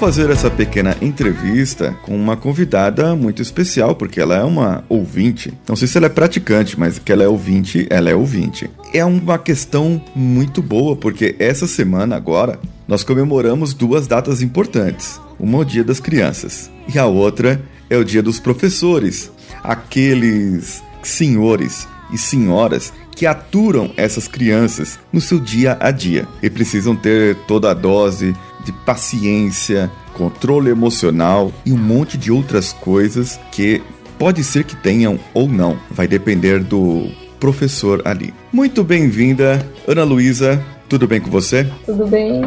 Fazer 0.00 0.30
essa 0.30 0.50
pequena 0.50 0.96
entrevista 1.02 1.94
com 2.00 2.16
uma 2.16 2.34
convidada 2.34 3.14
muito 3.14 3.42
especial, 3.42 3.94
porque 3.94 4.18
ela 4.18 4.34
é 4.34 4.42
uma 4.42 4.82
ouvinte. 4.88 5.52
Não 5.68 5.76
sei 5.76 5.86
se 5.86 5.98
ela 5.98 6.06
é 6.06 6.08
praticante, 6.08 6.80
mas 6.80 6.98
que 6.98 7.12
ela 7.12 7.22
é 7.22 7.28
ouvinte, 7.28 7.86
ela 7.90 8.08
é 8.08 8.14
ouvinte. 8.14 8.70
É 8.94 9.04
uma 9.04 9.38
questão 9.38 10.02
muito 10.16 10.62
boa, 10.62 10.96
porque 10.96 11.36
essa 11.38 11.66
semana 11.66 12.16
agora 12.16 12.58
nós 12.88 13.04
comemoramos 13.04 13.74
duas 13.74 14.06
datas 14.06 14.40
importantes. 14.40 15.20
Uma 15.38 15.58
é 15.58 15.60
o 15.60 15.64
Dia 15.66 15.84
das 15.84 16.00
Crianças 16.00 16.70
e 16.92 16.98
a 16.98 17.04
outra 17.04 17.60
é 17.90 17.98
o 17.98 18.04
Dia 18.04 18.22
dos 18.22 18.40
Professores. 18.40 19.30
Aqueles 19.62 20.82
senhores 21.02 21.86
e 22.10 22.16
senhoras 22.16 22.90
que 23.14 23.26
aturam 23.26 23.92
essas 23.98 24.26
crianças 24.26 24.98
no 25.12 25.20
seu 25.20 25.38
dia 25.38 25.76
a 25.78 25.90
dia 25.90 26.26
e 26.42 26.48
precisam 26.48 26.96
ter 26.96 27.36
toda 27.46 27.70
a 27.70 27.74
dose 27.74 28.34
de 28.64 28.72
paciência, 28.72 29.90
controle 30.14 30.70
emocional 30.70 31.52
e 31.64 31.72
um 31.72 31.78
monte 31.78 32.16
de 32.18 32.30
outras 32.30 32.72
coisas 32.72 33.38
que 33.52 33.82
pode 34.18 34.44
ser 34.44 34.64
que 34.64 34.76
tenham 34.76 35.18
ou 35.32 35.48
não, 35.48 35.78
vai 35.90 36.06
depender 36.06 36.60
do 36.60 37.08
professor 37.38 38.02
ali. 38.04 38.34
Muito 38.52 38.84
bem-vinda, 38.84 39.66
Ana 39.88 40.04
Luísa. 40.04 40.62
Tudo 40.90 41.06
bem 41.06 41.20
com 41.20 41.30
você? 41.30 41.66
Tudo 41.86 42.06
bem? 42.06 42.42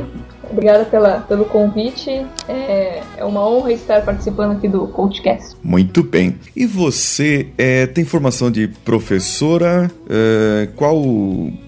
Obrigada 0.52 0.86
pela, 0.86 1.22
pelo 1.22 1.46
convite. 1.46 2.10
É, 2.48 3.02
é 3.18 3.26
uma 3.26 3.48
honra 3.48 3.74
estar 3.74 4.04
participando 4.04 4.52
aqui 4.52 4.68
do 4.68 4.88
CoachCast. 4.88 5.56
Muito 5.64 6.04
bem. 6.04 6.36
E 6.56 6.66
você 6.68 7.48
é, 7.58 7.88
tem 7.88 8.06
formação 8.06 8.52
de 8.52 8.68
professora? 8.68 9.90
É, 10.08 10.68
qual 10.76 11.02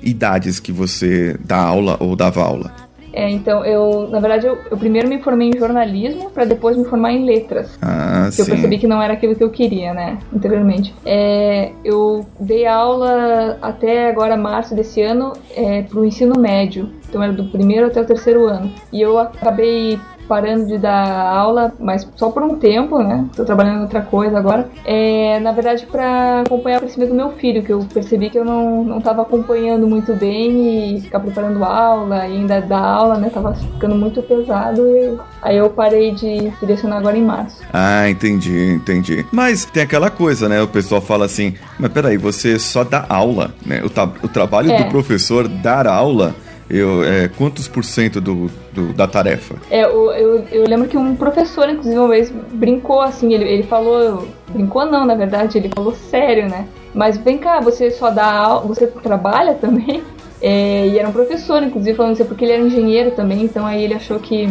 idades 0.03 0.59
que 0.59 0.71
você 0.71 1.35
dá 1.43 1.57
aula 1.57 1.97
ou 1.99 2.15
dava 2.15 2.43
aula? 2.43 2.84
É, 3.15 3.29
então, 3.29 3.63
eu, 3.63 4.09
na 4.09 4.19
verdade, 4.19 4.45
eu, 4.45 4.57
eu 4.69 4.77
primeiro 4.77 5.07
me 5.07 5.21
formei 5.21 5.49
em 5.49 5.57
jornalismo 5.57 6.29
para 6.29 6.43
depois 6.43 6.75
me 6.75 6.83
formar 6.83 7.13
em 7.13 7.25
letras. 7.25 7.79
Ah, 7.81 8.29
que 8.33 8.41
eu 8.41 8.45
percebi 8.45 8.77
que 8.77 8.87
não 8.87 9.01
era 9.01 9.13
aquilo 9.13 9.35
que 9.35 9.43
eu 9.43 9.49
queria, 9.49 9.93
né, 9.93 10.19
anteriormente. 10.35 10.93
É, 11.05 11.71
eu 11.83 12.25
dei 12.37 12.67
aula 12.67 13.57
até 13.61 14.09
agora, 14.09 14.35
março 14.35 14.75
desse 14.75 15.01
ano, 15.01 15.31
é, 15.55 15.83
para 15.83 15.97
o 15.97 16.05
ensino 16.05 16.37
médio. 16.37 16.89
Então 17.07 17.23
era 17.23 17.31
do 17.31 17.45
primeiro 17.45 17.87
até 17.87 18.01
o 18.01 18.05
terceiro 18.05 18.45
ano. 18.47 18.69
E 18.91 19.01
eu 19.01 19.17
acabei 19.17 19.97
parando 20.27 20.67
de 20.67 20.77
dar 20.77 21.07
aula, 21.27 21.73
mas 21.79 22.07
só 22.15 22.29
por 22.29 22.43
um 22.43 22.55
tempo, 22.57 22.99
né? 22.99 23.25
Tô 23.35 23.43
trabalhando 23.45 23.79
em 23.79 23.81
outra 23.83 24.01
coisa 24.01 24.37
agora. 24.37 24.67
É, 24.85 25.39
na 25.39 25.51
verdade, 25.51 25.85
para 25.85 26.41
acompanhar 26.41 26.77
o 26.77 26.81
crescimento 26.81 27.09
do 27.09 27.15
meu 27.15 27.31
filho, 27.31 27.63
que 27.63 27.71
eu 27.71 27.85
percebi 27.93 28.29
que 28.29 28.37
eu 28.37 28.45
não, 28.45 28.83
não 28.83 29.01
tava 29.01 29.21
acompanhando 29.21 29.87
muito 29.87 30.13
bem 30.13 30.95
e 30.97 31.01
ficar 31.01 31.19
preparando 31.19 31.63
aula 31.63 32.27
e 32.27 32.37
ainda 32.37 32.59
dar 32.61 32.79
aula, 32.79 33.17
né? 33.17 33.29
Tava 33.29 33.53
ficando 33.53 33.95
muito 33.95 34.21
pesado 34.21 34.81
e 34.87 35.17
aí 35.41 35.57
eu 35.57 35.69
parei 35.69 36.11
de 36.11 36.49
direcionar 36.59 36.97
agora 36.97 37.17
em 37.17 37.23
março. 37.23 37.61
Ah, 37.73 38.09
entendi, 38.09 38.73
entendi. 38.73 39.25
Mas 39.31 39.65
tem 39.65 39.83
aquela 39.83 40.09
coisa, 40.09 40.47
né? 40.49 40.61
O 40.61 40.67
pessoal 40.67 41.01
fala 41.01 41.25
assim, 41.25 41.53
mas 41.79 41.91
peraí, 41.91 42.17
você 42.17 42.57
só 42.59 42.83
dá 42.83 43.05
aula, 43.09 43.53
né? 43.65 43.81
O, 43.83 44.25
o 44.25 44.29
trabalho 44.29 44.71
É. 44.71 44.83
do 44.83 44.89
professor 44.89 45.47
dar 45.47 45.87
aula, 45.87 46.35
eu, 46.69 47.03
é, 47.03 47.27
quantos 47.27 47.67
por 47.67 47.83
cento 47.83 48.19
do, 48.19 48.49
do- 48.73 48.93
da 48.93 49.07
tarefa? 49.07 49.55
É, 49.69 49.83
eu, 49.83 50.11
eu, 50.11 50.45
eu 50.51 50.63
lembro 50.67 50.87
que 50.87 50.97
um 50.97 51.15
professor, 51.15 51.69
inclusive, 51.69 51.97
uma 51.97 52.07
vez 52.09 52.31
brincou 52.51 53.01
assim, 53.01 53.33
ele, 53.33 53.43
ele 53.45 53.63
falou. 53.63 54.27
Brincou 54.49 54.85
não, 54.85 55.05
na 55.05 55.15
verdade, 55.15 55.57
ele 55.57 55.69
falou 55.73 55.93
sério, 55.93 56.49
né? 56.49 56.67
Mas 56.93 57.17
vem 57.17 57.37
cá, 57.37 57.59
você 57.59 57.91
só 57.91 58.09
dá 58.09 58.25
aula, 58.31 58.61
você 58.67 58.87
trabalha 58.87 59.53
também? 59.53 60.01
É, 60.41 60.87
e 60.89 60.99
era 60.99 61.07
um 61.07 61.13
professor, 61.13 61.63
inclusive, 61.63 61.95
falando 61.95 62.13
isso, 62.15 62.25
porque 62.25 62.43
ele 62.45 62.51
era 62.51 62.61
engenheiro 62.61 63.11
também, 63.11 63.41
então 63.43 63.65
aí 63.65 63.83
ele 63.83 63.93
achou 63.95 64.19
que, 64.19 64.47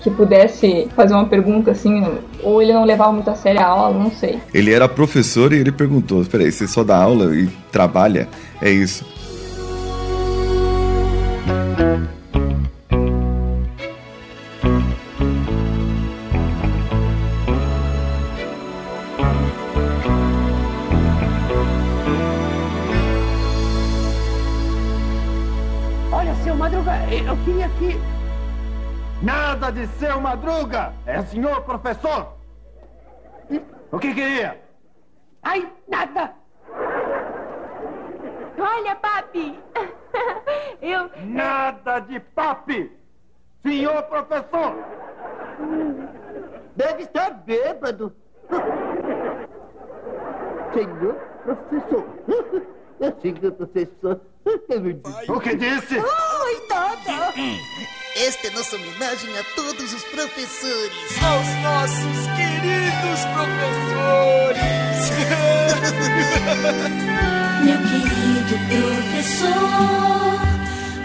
que 0.00 0.08
pudesse 0.08 0.88
fazer 0.94 1.12
uma 1.12 1.26
pergunta 1.26 1.72
assim, 1.72 2.06
ou 2.42 2.62
ele 2.62 2.72
não 2.72 2.84
levava 2.84 3.12
muito 3.12 3.28
a 3.28 3.34
sério 3.34 3.60
a 3.60 3.64
aula, 3.66 3.98
não 3.98 4.10
sei. 4.12 4.38
Ele 4.54 4.72
era 4.72 4.88
professor 4.88 5.52
e 5.52 5.56
ele 5.56 5.72
perguntou, 5.72 6.24
peraí, 6.24 6.50
você 6.52 6.66
só 6.68 6.82
dá 6.84 6.96
aula 6.96 7.34
e 7.34 7.48
trabalha? 7.70 8.28
É 8.62 8.70
isso. 8.70 9.04
Nada 29.24 29.72
de 29.72 29.86
seu 29.86 30.20
Madruga! 30.20 30.92
É 31.06 31.22
senhor 31.22 31.62
professor! 31.62 32.34
O 33.90 33.98
que 33.98 34.12
queria? 34.12 34.60
Ai, 35.42 35.66
nada! 35.88 36.34
Olha, 38.58 38.94
papi! 38.96 39.58
Eu. 40.82 41.10
Nada 41.24 42.00
de 42.00 42.20
papi! 42.20 42.92
Senhor 43.62 44.02
professor! 44.02 44.74
Deve 46.76 47.04
estar 47.04 47.30
bêbado. 47.30 48.14
Senhor 50.74 51.14
professor. 51.44 52.06
Senhor 53.22 53.52
professor. 53.52 54.20
O 55.28 55.40
que 55.40 55.56
disse? 55.56 55.96
Ai, 55.98 56.66
nada. 56.68 58.03
Esta 58.16 58.46
é 58.46 58.50
nossa 58.50 58.76
homenagem 58.76 59.36
a 59.36 59.42
todos 59.56 59.92
os 59.92 60.04
professores. 60.04 60.92
aos 61.20 61.48
nossos 61.62 62.28
queridos 62.36 63.24
professores. 63.34 64.62
Meu 67.64 67.78
querido 67.78 68.56
professor, 68.68 70.38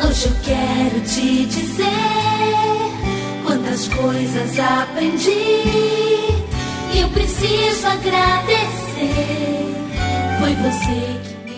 hoje 0.07 0.25
eu 0.27 0.35
quero 0.43 1.01
te 1.01 1.47
dizer 1.47 2.93
quantas 3.43 3.87
coisas 3.87 4.59
aprendi 4.59 5.31
e 6.93 6.99
eu 7.01 7.09
preciso 7.09 7.87
agradecer. 7.87 9.65
Foi 10.39 10.53
você 10.53 11.19
que. 11.23 11.48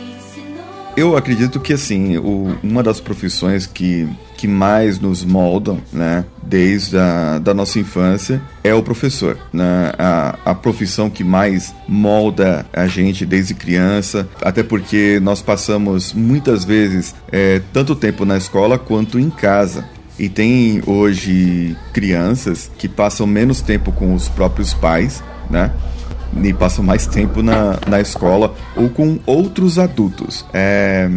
Eu 0.95 1.15
acredito 1.15 1.59
que 1.59 1.73
assim, 1.73 2.17
o- 2.17 2.55
uma 2.61 2.83
das 2.83 2.99
profissões 2.99 3.65
que, 3.65 4.07
que 4.35 4.45
mais 4.47 4.99
nos 4.99 5.23
moldam, 5.23 5.79
né, 5.91 6.25
desde 6.43 6.97
a 6.97 7.39
da 7.39 7.53
nossa 7.53 7.79
infância, 7.79 8.41
é 8.63 8.73
o 8.73 8.83
professor. 8.83 9.37
Né? 9.53 9.93
A, 9.97 10.35
a 10.45 10.53
profissão 10.53 11.09
que 11.09 11.23
mais 11.23 11.73
molda 11.87 12.65
a 12.73 12.87
gente 12.87 13.25
desde 13.25 13.53
criança, 13.53 14.27
até 14.41 14.61
porque 14.63 15.19
nós 15.23 15.41
passamos 15.41 16.13
muitas 16.13 16.65
vezes 16.65 17.15
é, 17.31 17.61
tanto 17.71 17.95
tempo 17.95 18.25
na 18.25 18.37
escola 18.37 18.77
quanto 18.77 19.17
em 19.17 19.29
casa. 19.29 19.85
E 20.19 20.27
tem 20.29 20.83
hoje 20.85 21.75
crianças 21.93 22.69
que 22.77 22.87
passam 22.87 23.25
menos 23.25 23.61
tempo 23.61 23.91
com 23.91 24.13
os 24.13 24.27
próprios 24.27 24.71
pais, 24.73 25.23
né? 25.49 25.71
E 26.43 26.53
passam 26.53 26.83
mais 26.83 27.05
tempo 27.07 27.41
na, 27.43 27.77
na 27.87 27.99
escola 27.99 28.53
ou 28.75 28.89
com 28.89 29.19
outros 29.25 29.77
adultos. 29.77 30.45
É, 30.53 31.09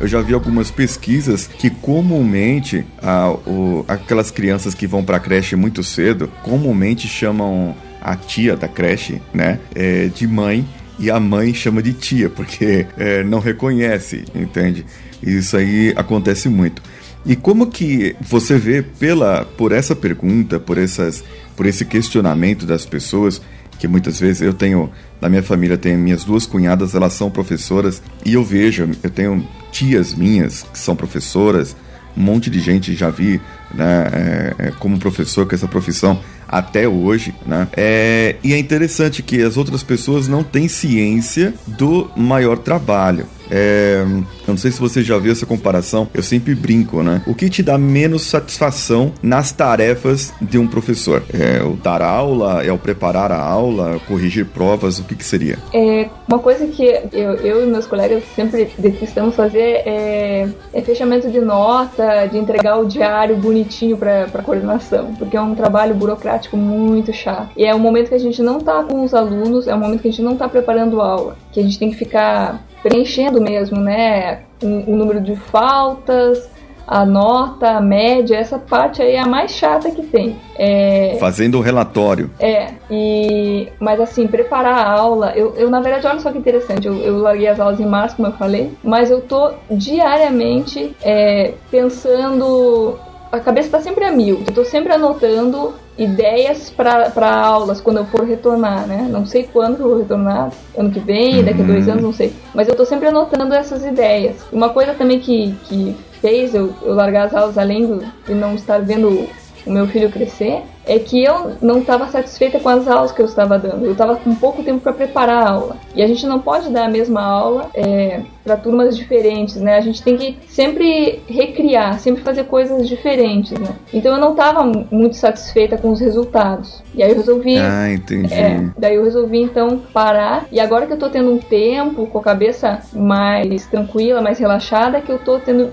eu 0.00 0.08
já 0.08 0.20
vi 0.20 0.32
algumas 0.34 0.70
pesquisas 0.70 1.46
que 1.46 1.68
comumente 1.70 2.84
a, 3.02 3.30
o- 3.30 3.84
aquelas 3.88 4.30
crianças 4.30 4.74
que 4.74 4.86
vão 4.86 5.04
para 5.04 5.16
a 5.16 5.20
creche 5.20 5.56
muito 5.56 5.82
cedo 5.82 6.28
comumente 6.42 7.06
chamam 7.08 7.74
a 8.00 8.16
tia 8.16 8.56
da 8.56 8.66
creche, 8.68 9.20
né, 9.32 9.58
é, 9.74 10.06
de 10.08 10.26
mãe 10.26 10.66
e 10.98 11.10
a 11.10 11.20
mãe 11.20 11.54
chama 11.54 11.82
de 11.82 11.92
tia 11.92 12.28
porque 12.28 12.86
é, 12.98 13.22
não 13.24 13.38
reconhece, 13.40 14.24
entende? 14.34 14.84
Isso 15.22 15.56
aí 15.56 15.92
acontece 15.96 16.48
muito. 16.48 16.82
E 17.24 17.36
como 17.36 17.68
que 17.68 18.16
você 18.20 18.58
vê 18.58 18.82
pela 18.82 19.44
por 19.56 19.70
essa 19.70 19.94
pergunta, 19.94 20.58
por 20.58 20.76
essas 20.78 21.22
por 21.56 21.66
esse 21.66 21.84
questionamento 21.84 22.66
das 22.66 22.84
pessoas 22.84 23.40
que 23.82 23.88
muitas 23.88 24.20
vezes 24.20 24.42
eu 24.42 24.54
tenho 24.54 24.88
na 25.20 25.28
minha 25.28 25.42
família 25.42 25.76
tem 25.76 25.96
minhas 25.96 26.22
duas 26.22 26.46
cunhadas, 26.46 26.94
elas 26.94 27.14
são 27.14 27.28
professoras 27.28 28.00
e 28.24 28.34
eu 28.34 28.44
vejo, 28.44 28.88
eu 29.02 29.10
tenho 29.10 29.44
tias 29.72 30.14
minhas 30.14 30.62
que 30.62 30.78
são 30.78 30.94
professoras, 30.94 31.74
um 32.16 32.22
monte 32.22 32.48
de 32.48 32.60
gente 32.60 32.94
já 32.94 33.10
vi 33.10 33.40
né, 33.74 34.06
é, 34.12 34.54
é, 34.66 34.70
como 34.78 35.00
professor 35.00 35.48
com 35.48 35.56
essa 35.56 35.66
profissão 35.66 36.20
até 36.46 36.86
hoje, 36.86 37.34
né? 37.44 37.66
É, 37.76 38.36
e 38.44 38.52
é 38.52 38.58
interessante 38.58 39.20
que 39.20 39.42
as 39.42 39.56
outras 39.56 39.82
pessoas 39.82 40.28
não 40.28 40.44
têm 40.44 40.68
ciência 40.68 41.52
do 41.66 42.08
maior 42.16 42.58
trabalho. 42.58 43.26
É, 43.52 44.02
eu 44.02 44.48
não 44.48 44.56
sei 44.56 44.70
se 44.70 44.80
você 44.80 45.02
já 45.02 45.18
viu 45.18 45.30
essa 45.30 45.44
comparação, 45.44 46.08
eu 46.14 46.22
sempre 46.22 46.54
brinco, 46.54 47.02
né? 47.02 47.22
O 47.26 47.34
que 47.34 47.50
te 47.50 47.62
dá 47.62 47.76
menos 47.76 48.22
satisfação 48.22 49.12
nas 49.22 49.52
tarefas 49.52 50.32
de 50.40 50.58
um 50.58 50.66
professor? 50.66 51.22
É 51.32 51.62
o 51.62 51.74
dar 51.76 52.00
aula, 52.00 52.64
é 52.64 52.72
o 52.72 52.78
preparar 52.78 53.30
a 53.30 53.38
aula, 53.38 54.00
corrigir 54.08 54.46
provas, 54.46 54.98
o 54.98 55.04
que, 55.04 55.14
que 55.14 55.24
seria? 55.24 55.58
É, 55.74 56.08
uma 56.26 56.38
coisa 56.38 56.66
que 56.66 56.82
eu, 57.12 57.34
eu 57.34 57.64
e 57.64 57.70
meus 57.70 57.86
colegas 57.86 58.24
sempre 58.34 58.70
detestamos 58.78 59.34
fazer 59.34 59.82
é, 59.84 60.48
é 60.72 60.80
fechamento 60.80 61.30
de 61.30 61.40
nota, 61.40 62.26
de 62.26 62.38
entregar 62.38 62.78
o 62.78 62.86
diário 62.86 63.36
bonitinho 63.36 63.98
para 63.98 64.42
coordenação, 64.42 65.14
porque 65.16 65.36
é 65.36 65.40
um 65.40 65.54
trabalho 65.54 65.94
burocrático 65.94 66.56
muito 66.56 67.12
chato. 67.12 67.50
E 67.54 67.66
é 67.66 67.74
um 67.74 67.78
momento 67.78 68.08
que 68.08 68.14
a 68.14 68.18
gente 68.18 68.42
não 68.42 68.58
tá 68.60 68.82
com 68.82 69.04
os 69.04 69.12
alunos, 69.12 69.68
é 69.68 69.74
um 69.74 69.78
momento 69.78 70.00
que 70.00 70.08
a 70.08 70.10
gente 70.10 70.22
não 70.22 70.36
tá 70.36 70.48
preparando 70.48 71.02
aula, 71.02 71.36
que 71.52 71.60
a 71.60 71.62
gente 71.62 71.78
tem 71.78 71.90
que 71.90 71.96
ficar 71.96 72.62
preenchendo 72.82 73.40
mesmo, 73.40 73.78
né? 73.80 74.40
O, 74.62 74.92
o 74.92 74.96
número 74.96 75.20
de 75.20 75.36
faltas, 75.36 76.50
a 76.86 77.06
nota, 77.06 77.70
a 77.70 77.80
média, 77.80 78.36
essa 78.36 78.58
parte 78.58 79.00
aí 79.00 79.12
é 79.14 79.20
a 79.20 79.26
mais 79.26 79.52
chata 79.52 79.90
que 79.90 80.02
tem. 80.02 80.36
É, 80.58 81.16
Fazendo 81.18 81.58
o 81.58 81.60
relatório. 81.60 82.30
É, 82.38 82.74
e, 82.90 83.68
mas 83.80 84.00
assim, 84.00 84.26
preparar 84.26 84.74
a 84.74 84.90
aula, 84.90 85.32
eu, 85.34 85.54
eu 85.56 85.70
na 85.70 85.80
verdade, 85.80 86.06
olha 86.06 86.20
só 86.20 86.30
que 86.32 86.38
interessante, 86.38 86.86
eu, 86.86 86.96
eu 86.98 87.18
larguei 87.18 87.48
as 87.48 87.60
aulas 87.60 87.80
em 87.80 87.86
março, 87.86 88.16
como 88.16 88.28
eu 88.28 88.32
falei, 88.32 88.72
mas 88.82 89.10
eu 89.10 89.20
tô 89.20 89.52
diariamente 89.70 90.94
é, 91.02 91.54
pensando 91.70 92.98
a 93.32 93.40
cabeça 93.40 93.68
está 93.68 93.80
sempre 93.80 94.04
a 94.04 94.12
mil. 94.12 94.36
Eu 94.36 94.48
estou 94.50 94.64
sempre 94.64 94.92
anotando 94.92 95.72
ideias 95.98 96.70
para 96.70 97.36
aulas 97.36 97.80
quando 97.80 97.98
eu 97.98 98.06
for 98.06 98.24
retornar, 98.24 98.86
né? 98.86 99.06
Não 99.10 99.26
sei 99.26 99.44
quando 99.44 99.80
eu 99.80 99.88
vou 99.88 99.98
retornar, 99.98 100.50
ano 100.76 100.90
que 100.90 101.00
vem, 101.00 101.44
daqui 101.44 101.60
a 101.60 101.64
dois 101.64 101.86
uhum. 101.86 101.92
anos, 101.92 102.04
não 102.04 102.12
sei. 102.12 102.32
Mas 102.54 102.66
eu 102.66 102.72
estou 102.72 102.86
sempre 102.86 103.08
anotando 103.08 103.54
essas 103.54 103.84
ideias. 103.84 104.36
Uma 104.50 104.70
coisa 104.70 104.94
também 104.94 105.20
que, 105.20 105.54
que 105.64 105.96
fez 106.20 106.54
eu, 106.54 106.72
eu 106.82 106.94
largar 106.94 107.26
as 107.26 107.34
aulas, 107.34 107.58
além 107.58 107.86
do, 107.86 108.04
de 108.26 108.34
não 108.34 108.54
estar 108.54 108.78
vendo 108.80 109.28
o 109.66 109.70
meu 109.70 109.86
filho 109.86 110.10
crescer, 110.10 110.62
é 110.84 110.98
que 110.98 111.22
eu 111.22 111.52
não 111.60 111.80
estava 111.80 112.08
satisfeita 112.08 112.58
com 112.58 112.68
as 112.68 112.88
aulas 112.88 113.12
que 113.12 113.20
eu 113.20 113.26
estava 113.26 113.58
dando. 113.58 113.84
Eu 113.84 113.92
estava 113.92 114.16
com 114.16 114.34
pouco 114.34 114.62
tempo 114.62 114.80
para 114.80 114.92
preparar 114.92 115.46
a 115.46 115.50
aula. 115.50 115.76
E 115.94 116.02
a 116.02 116.06
gente 116.06 116.26
não 116.26 116.40
pode 116.40 116.70
dar 116.70 116.86
a 116.86 116.88
mesma 116.88 117.22
aula 117.22 117.70
é, 117.74 118.20
para 118.42 118.56
turmas 118.56 118.96
diferentes, 118.96 119.56
né? 119.56 119.76
A 119.76 119.80
gente 119.80 120.02
tem 120.02 120.16
que 120.16 120.36
sempre 120.48 121.22
recriar, 121.28 122.00
sempre 122.00 122.22
fazer 122.22 122.44
coisas 122.44 122.88
diferentes, 122.88 123.52
né? 123.58 123.68
Então 123.92 124.14
eu 124.14 124.20
não 124.20 124.32
estava 124.32 124.64
muito 124.90 125.14
satisfeita 125.14 125.76
com 125.76 125.90
os 125.90 126.00
resultados. 126.00 126.82
E 126.94 127.02
aí 127.02 127.10
eu 127.10 127.16
resolvi. 127.16 127.58
Ah, 127.58 127.92
entendi. 127.92 128.34
É, 128.34 128.68
daí 128.76 128.96
eu 128.96 129.04
resolvi 129.04 129.40
então 129.40 129.80
parar. 129.92 130.46
E 130.50 130.58
agora 130.58 130.86
que 130.86 130.92
eu 130.92 130.96
estou 130.96 131.10
tendo 131.10 131.32
um 131.32 131.38
tempo 131.38 132.06
com 132.06 132.18
a 132.18 132.22
cabeça 132.22 132.80
mais 132.92 133.66
tranquila, 133.66 134.20
mais 134.20 134.38
relaxada, 134.38 135.00
que 135.00 135.12
eu 135.12 135.16
estou 135.16 135.38
tendo 135.38 135.70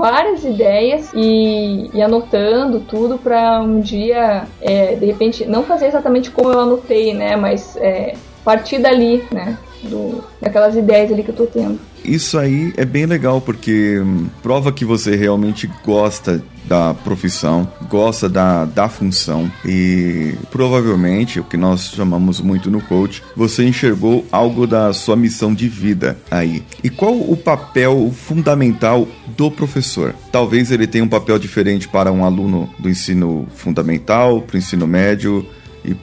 várias 0.00 0.42
ideias 0.42 1.12
e, 1.14 1.90
e 1.92 2.02
anotando 2.02 2.80
tudo 2.80 3.18
para 3.18 3.60
um 3.60 3.80
dia, 3.80 4.44
é, 4.60 4.94
de 4.94 5.04
repente, 5.04 5.44
não 5.44 5.62
fazer 5.62 5.88
exatamente 5.88 6.30
como 6.30 6.50
eu 6.50 6.58
anotei, 6.58 7.12
né? 7.12 7.36
Mas 7.36 7.76
é, 7.76 8.14
partir 8.42 8.78
dali, 8.78 9.22
né? 9.30 9.58
Do, 9.82 10.24
daquelas 10.40 10.74
ideias 10.74 11.12
ali 11.12 11.22
que 11.22 11.30
eu 11.30 11.36
tô 11.36 11.46
tendo. 11.46 11.78
Isso 12.04 12.38
aí 12.38 12.72
é 12.76 12.84
bem 12.84 13.06
legal 13.06 13.40
porque 13.40 14.00
hum, 14.00 14.26
prova 14.42 14.72
que 14.72 14.84
você 14.84 15.16
realmente 15.16 15.70
gosta 15.84 16.42
da 16.70 16.94
profissão, 16.94 17.68
gosta 17.88 18.28
da, 18.28 18.64
da 18.64 18.88
função 18.88 19.50
e 19.64 20.34
provavelmente 20.52 21.40
o 21.40 21.44
que 21.44 21.56
nós 21.56 21.90
chamamos 21.90 22.40
muito 22.40 22.70
no 22.70 22.80
coach, 22.80 23.24
você 23.36 23.64
enxergou 23.64 24.24
algo 24.30 24.68
da 24.68 24.92
sua 24.92 25.16
missão 25.16 25.52
de 25.52 25.68
vida 25.68 26.16
aí. 26.30 26.62
E 26.84 26.88
qual 26.88 27.12
o 27.12 27.36
papel 27.36 28.12
fundamental 28.14 29.08
do 29.36 29.50
professor? 29.50 30.14
Talvez 30.30 30.70
ele 30.70 30.86
tenha 30.86 31.02
um 31.02 31.08
papel 31.08 31.40
diferente 31.40 31.88
para 31.88 32.12
um 32.12 32.24
aluno 32.24 32.70
do 32.78 32.88
ensino 32.88 33.48
fundamental, 33.56 34.40
para 34.40 34.54
o 34.54 34.58
ensino 34.58 34.86
médio 34.86 35.44
e 35.84 35.94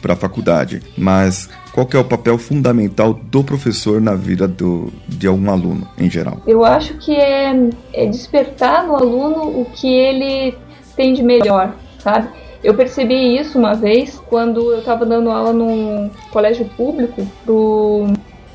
para 0.00 0.14
a 0.14 0.16
faculdade, 0.16 0.82
mas 0.96 1.48
qual 1.72 1.88
é 1.92 1.98
o 1.98 2.04
papel 2.04 2.38
fundamental 2.38 3.14
do 3.14 3.42
professor 3.42 4.00
na 4.00 4.14
vida 4.14 4.46
do, 4.46 4.92
de 5.08 5.26
algum 5.26 5.50
aluno 5.50 5.88
em 5.98 6.10
geral? 6.10 6.42
Eu 6.46 6.64
acho 6.64 6.94
que 6.98 7.14
é, 7.14 7.70
é 7.92 8.06
despertar 8.06 8.86
no 8.86 8.96
aluno 8.96 9.60
o 9.60 9.66
que 9.72 9.88
ele 9.88 10.54
tem 10.96 11.14
de 11.14 11.22
melhor, 11.22 11.74
sabe? 11.98 12.28
Eu 12.62 12.74
percebi 12.74 13.36
isso 13.36 13.58
uma 13.58 13.74
vez 13.74 14.22
quando 14.28 14.72
eu 14.72 14.78
estava 14.78 15.04
dando 15.04 15.30
aula 15.30 15.52
num 15.52 16.10
colégio 16.30 16.64
público 16.76 17.26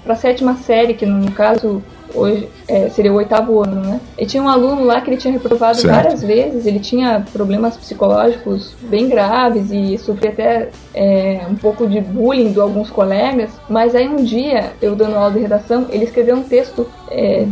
para 0.08 0.14
a 0.14 0.18
sétima 0.18 0.56
série, 0.56 0.94
que 0.94 1.06
no 1.06 1.30
caso 1.32 1.84
hoje 2.16 2.48
é, 2.66 2.88
seria 2.88 3.12
o 3.12 3.16
oitavo 3.16 3.62
ano, 3.62 3.82
né? 3.82 4.00
E 4.18 4.26
tinha 4.26 4.42
um 4.42 4.48
aluno 4.48 4.86
lá 4.86 5.02
que 5.02 5.10
ele 5.10 5.18
tinha 5.18 5.34
reprovado 5.34 5.78
certo. 5.78 5.94
várias 5.94 6.24
vezes, 6.24 6.66
ele 6.66 6.80
tinha 6.80 7.26
problemas 7.34 7.76
psicológicos 7.76 8.74
bem 8.84 9.10
graves 9.10 9.70
e 9.70 9.98
sofria 9.98 10.32
até 10.32 10.70
é, 10.94 11.42
um 11.50 11.56
pouco 11.56 11.86
de 11.86 12.00
bullying 12.00 12.54
de 12.54 12.60
alguns 12.60 12.90
colegas, 12.90 13.52
mas 13.70 13.94
aí 13.94 14.08
um 14.08 14.24
dia, 14.24 14.72
eu 14.82 14.96
dando 14.96 15.18
aula 15.18 15.32
de 15.32 15.40
redação, 15.40 15.88
ele 15.90 16.06
escreveu 16.06 16.38
um 16.38 16.44
texto 16.44 16.88
é, 17.12 17.46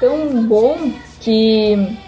tão 0.00 0.42
bom 0.44 0.90
que 1.20 1.98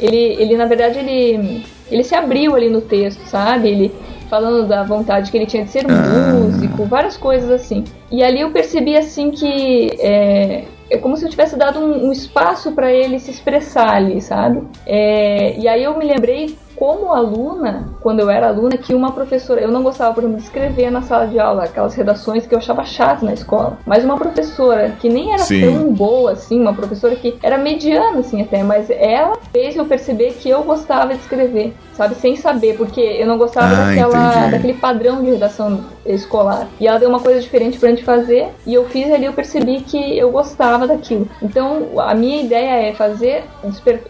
ele, 0.00 0.16
ele 0.16 0.56
na 0.56 0.66
verdade, 0.66 0.98
ele, 0.98 1.64
ele 1.88 2.02
se 2.02 2.16
abriu 2.16 2.56
ali 2.56 2.68
no 2.68 2.80
texto, 2.80 3.24
sabe? 3.26 3.68
Ele 3.68 3.92
falando 4.30 4.66
da 4.68 4.84
vontade 4.84 5.30
que 5.30 5.36
ele 5.36 5.44
tinha 5.44 5.64
de 5.64 5.70
ser 5.70 5.84
ah. 5.90 6.32
músico, 6.32 6.84
várias 6.84 7.16
coisas 7.16 7.50
assim. 7.50 7.84
E 8.10 8.22
ali 8.22 8.40
eu 8.40 8.52
percebi 8.52 8.96
assim 8.96 9.32
que 9.32 9.90
é, 9.98 10.64
é 10.88 10.98
como 10.98 11.16
se 11.16 11.26
eu 11.26 11.28
tivesse 11.28 11.56
dado 11.56 11.80
um, 11.80 12.06
um 12.06 12.12
espaço 12.12 12.72
para 12.72 12.92
ele 12.92 13.18
se 13.18 13.32
expressar 13.32 13.96
ali, 13.96 14.20
sabe? 14.20 14.62
É, 14.86 15.58
e 15.58 15.66
aí 15.66 15.82
eu 15.82 15.98
me 15.98 16.04
lembrei 16.04 16.56
como 16.76 17.12
aluna, 17.12 17.88
quando 18.00 18.20
eu 18.20 18.30
era 18.30 18.48
aluna, 18.48 18.76
que 18.76 18.94
uma 18.94 19.12
professora, 19.12 19.60
eu 19.60 19.70
não 19.70 19.82
gostava, 19.82 20.14
por 20.14 20.22
exemplo, 20.22 20.38
de 20.38 20.44
escrever 20.44 20.90
na 20.90 21.02
sala 21.02 21.26
de 21.26 21.38
aula, 21.38 21.64
aquelas 21.64 21.94
redações 21.94 22.46
que 22.46 22.54
eu 22.54 22.58
achava 22.58 22.84
chato 22.84 23.24
na 23.24 23.34
escola, 23.34 23.78
mas 23.86 24.04
uma 24.04 24.16
professora 24.16 24.90
que 25.00 25.08
nem 25.08 25.32
era 25.32 25.42
Sim. 25.42 25.60
tão 25.60 25.92
boa 25.92 26.32
assim, 26.32 26.60
uma 26.60 26.74
professora 26.74 27.14
que 27.16 27.36
era 27.42 27.58
mediana 27.58 28.20
assim 28.20 28.40
até, 28.40 28.62
mas 28.62 28.88
ela 28.90 29.36
fez 29.52 29.76
eu 29.76 29.84
perceber 29.84 30.34
que 30.40 30.48
eu 30.48 30.62
gostava 30.62 31.14
de 31.14 31.20
escrever, 31.20 31.74
sabe, 31.94 32.14
sem 32.14 32.36
saber, 32.36 32.76
porque 32.76 33.00
eu 33.00 33.26
não 33.26 33.36
gostava 33.36 33.74
ah, 33.74 33.86
daquela, 33.86 34.46
daquele 34.48 34.74
padrão 34.74 35.22
de 35.22 35.30
redação 35.30 35.80
escolar. 36.06 36.68
E 36.80 36.86
ela 36.86 36.98
deu 36.98 37.08
uma 37.08 37.20
coisa 37.20 37.40
diferente 37.40 37.78
pra 37.78 37.90
gente 37.90 38.04
fazer, 38.04 38.48
e 38.66 38.74
eu 38.74 38.86
fiz 38.86 39.12
ali, 39.12 39.26
eu 39.26 39.32
percebi 39.32 39.80
que 39.80 40.18
eu 40.18 40.30
gostava 40.30 40.86
daquilo. 40.86 41.28
Então, 41.42 41.88
a 41.98 42.14
minha 42.14 42.42
ideia 42.42 42.88
é 42.88 42.94
fazer, 42.94 43.44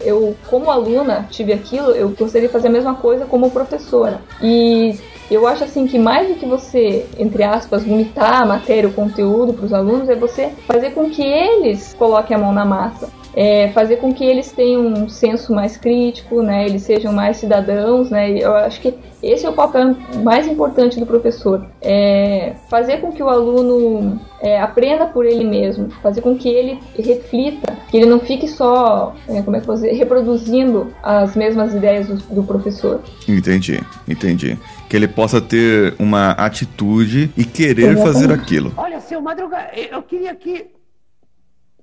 eu 0.01 0.35
como 0.47 0.71
aluna 0.71 1.27
tive 1.29 1.53
aquilo, 1.53 1.91
eu 1.91 2.09
gostaria 2.09 2.49
fazer 2.51 2.67
a 2.67 2.71
mesma 2.71 2.95
coisa 2.95 3.25
como 3.25 3.51
professora. 3.51 4.21
E 4.41 4.95
eu 5.29 5.47
acho 5.47 5.63
assim 5.63 5.87
que 5.87 5.97
mais 5.97 6.27
do 6.27 6.35
que 6.35 6.45
você, 6.45 7.05
entre 7.17 7.43
aspas, 7.43 7.85
vomitar 7.85 8.41
a 8.41 8.45
matéria, 8.45 8.89
o 8.89 8.93
conteúdo 8.93 9.53
para 9.53 9.65
os 9.65 9.73
alunos, 9.73 10.09
é 10.09 10.15
você 10.15 10.49
fazer 10.67 10.91
com 10.91 11.09
que 11.09 11.23
eles 11.23 11.95
coloquem 11.97 12.35
a 12.35 12.39
mão 12.39 12.51
na 12.51 12.65
massa. 12.65 13.09
É 13.35 13.69
fazer 13.69 13.97
com 13.97 14.13
que 14.13 14.23
eles 14.23 14.51
tenham 14.51 14.87
um 14.87 15.09
senso 15.09 15.53
mais 15.53 15.77
crítico, 15.77 16.41
né? 16.41 16.65
Eles 16.65 16.83
sejam 16.83 17.13
mais 17.13 17.37
cidadãos, 17.37 18.09
né? 18.09 18.31
Eu 18.31 18.53
acho 18.55 18.81
que 18.81 18.93
esse 19.23 19.45
é 19.45 19.49
o 19.49 19.53
papel 19.53 19.95
mais 20.23 20.47
importante 20.47 20.99
do 20.99 21.05
professor. 21.05 21.65
É 21.81 22.53
fazer 22.69 22.97
com 22.97 23.11
que 23.11 23.21
o 23.21 23.29
aluno 23.29 24.19
é, 24.41 24.59
aprenda 24.59 25.05
por 25.05 25.25
ele 25.25 25.43
mesmo, 25.43 25.89
fazer 26.01 26.21
com 26.21 26.35
que 26.35 26.49
ele 26.49 26.79
reflita, 26.97 27.77
que 27.89 27.97
ele 27.97 28.07
não 28.07 28.19
fique 28.19 28.47
só, 28.47 29.15
é, 29.29 29.41
como 29.41 29.55
é 29.55 29.61
que 29.61 29.69
eu 29.69 29.73
dizer, 29.75 29.93
reproduzindo 29.93 30.93
as 31.03 31.35
mesmas 31.35 31.73
ideias 31.73 32.07
do, 32.07 32.15
do 32.35 32.43
professor. 32.43 33.01
Entendi, 33.27 33.79
entendi. 34.07 34.57
Que 34.89 34.95
ele 34.95 35.07
possa 35.07 35.39
ter 35.39 35.93
uma 35.99 36.31
atitude 36.31 37.31
e 37.37 37.45
querer 37.45 37.97
fazer 37.97 38.31
aquilo. 38.31 38.73
Olha, 38.75 38.99
seu 38.99 39.21
Madruga, 39.21 39.69
eu 39.91 40.01
queria 40.01 40.33
que. 40.35 40.65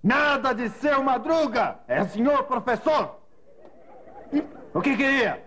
Nada 0.03 0.55
de 0.55 0.69
seu 0.69 1.03
Madruga! 1.03 1.79
É 1.89 2.05
senhor 2.05 2.45
professor! 2.45 3.17
O 4.73 4.81
que 4.81 4.97
queria? 4.97 5.43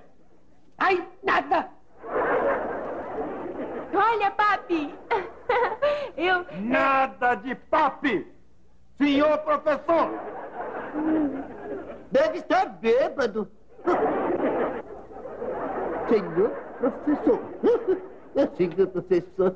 Ai, 0.77 1.08
nada! 1.24 1.70
Olha, 3.93 4.31
papi! 4.31 4.93
Eu. 6.17 6.46
Nada 6.60 7.36
de 7.36 7.55
papi! 7.55 8.27
Senhor 8.98 9.38
professor! 9.39 10.12
Deve 12.12 12.39
estar 12.39 12.65
bêbado. 12.65 13.50
Senhor 16.10 16.50
professor. 16.79 17.39
Senhor 18.58 18.88
professor. 18.88 19.55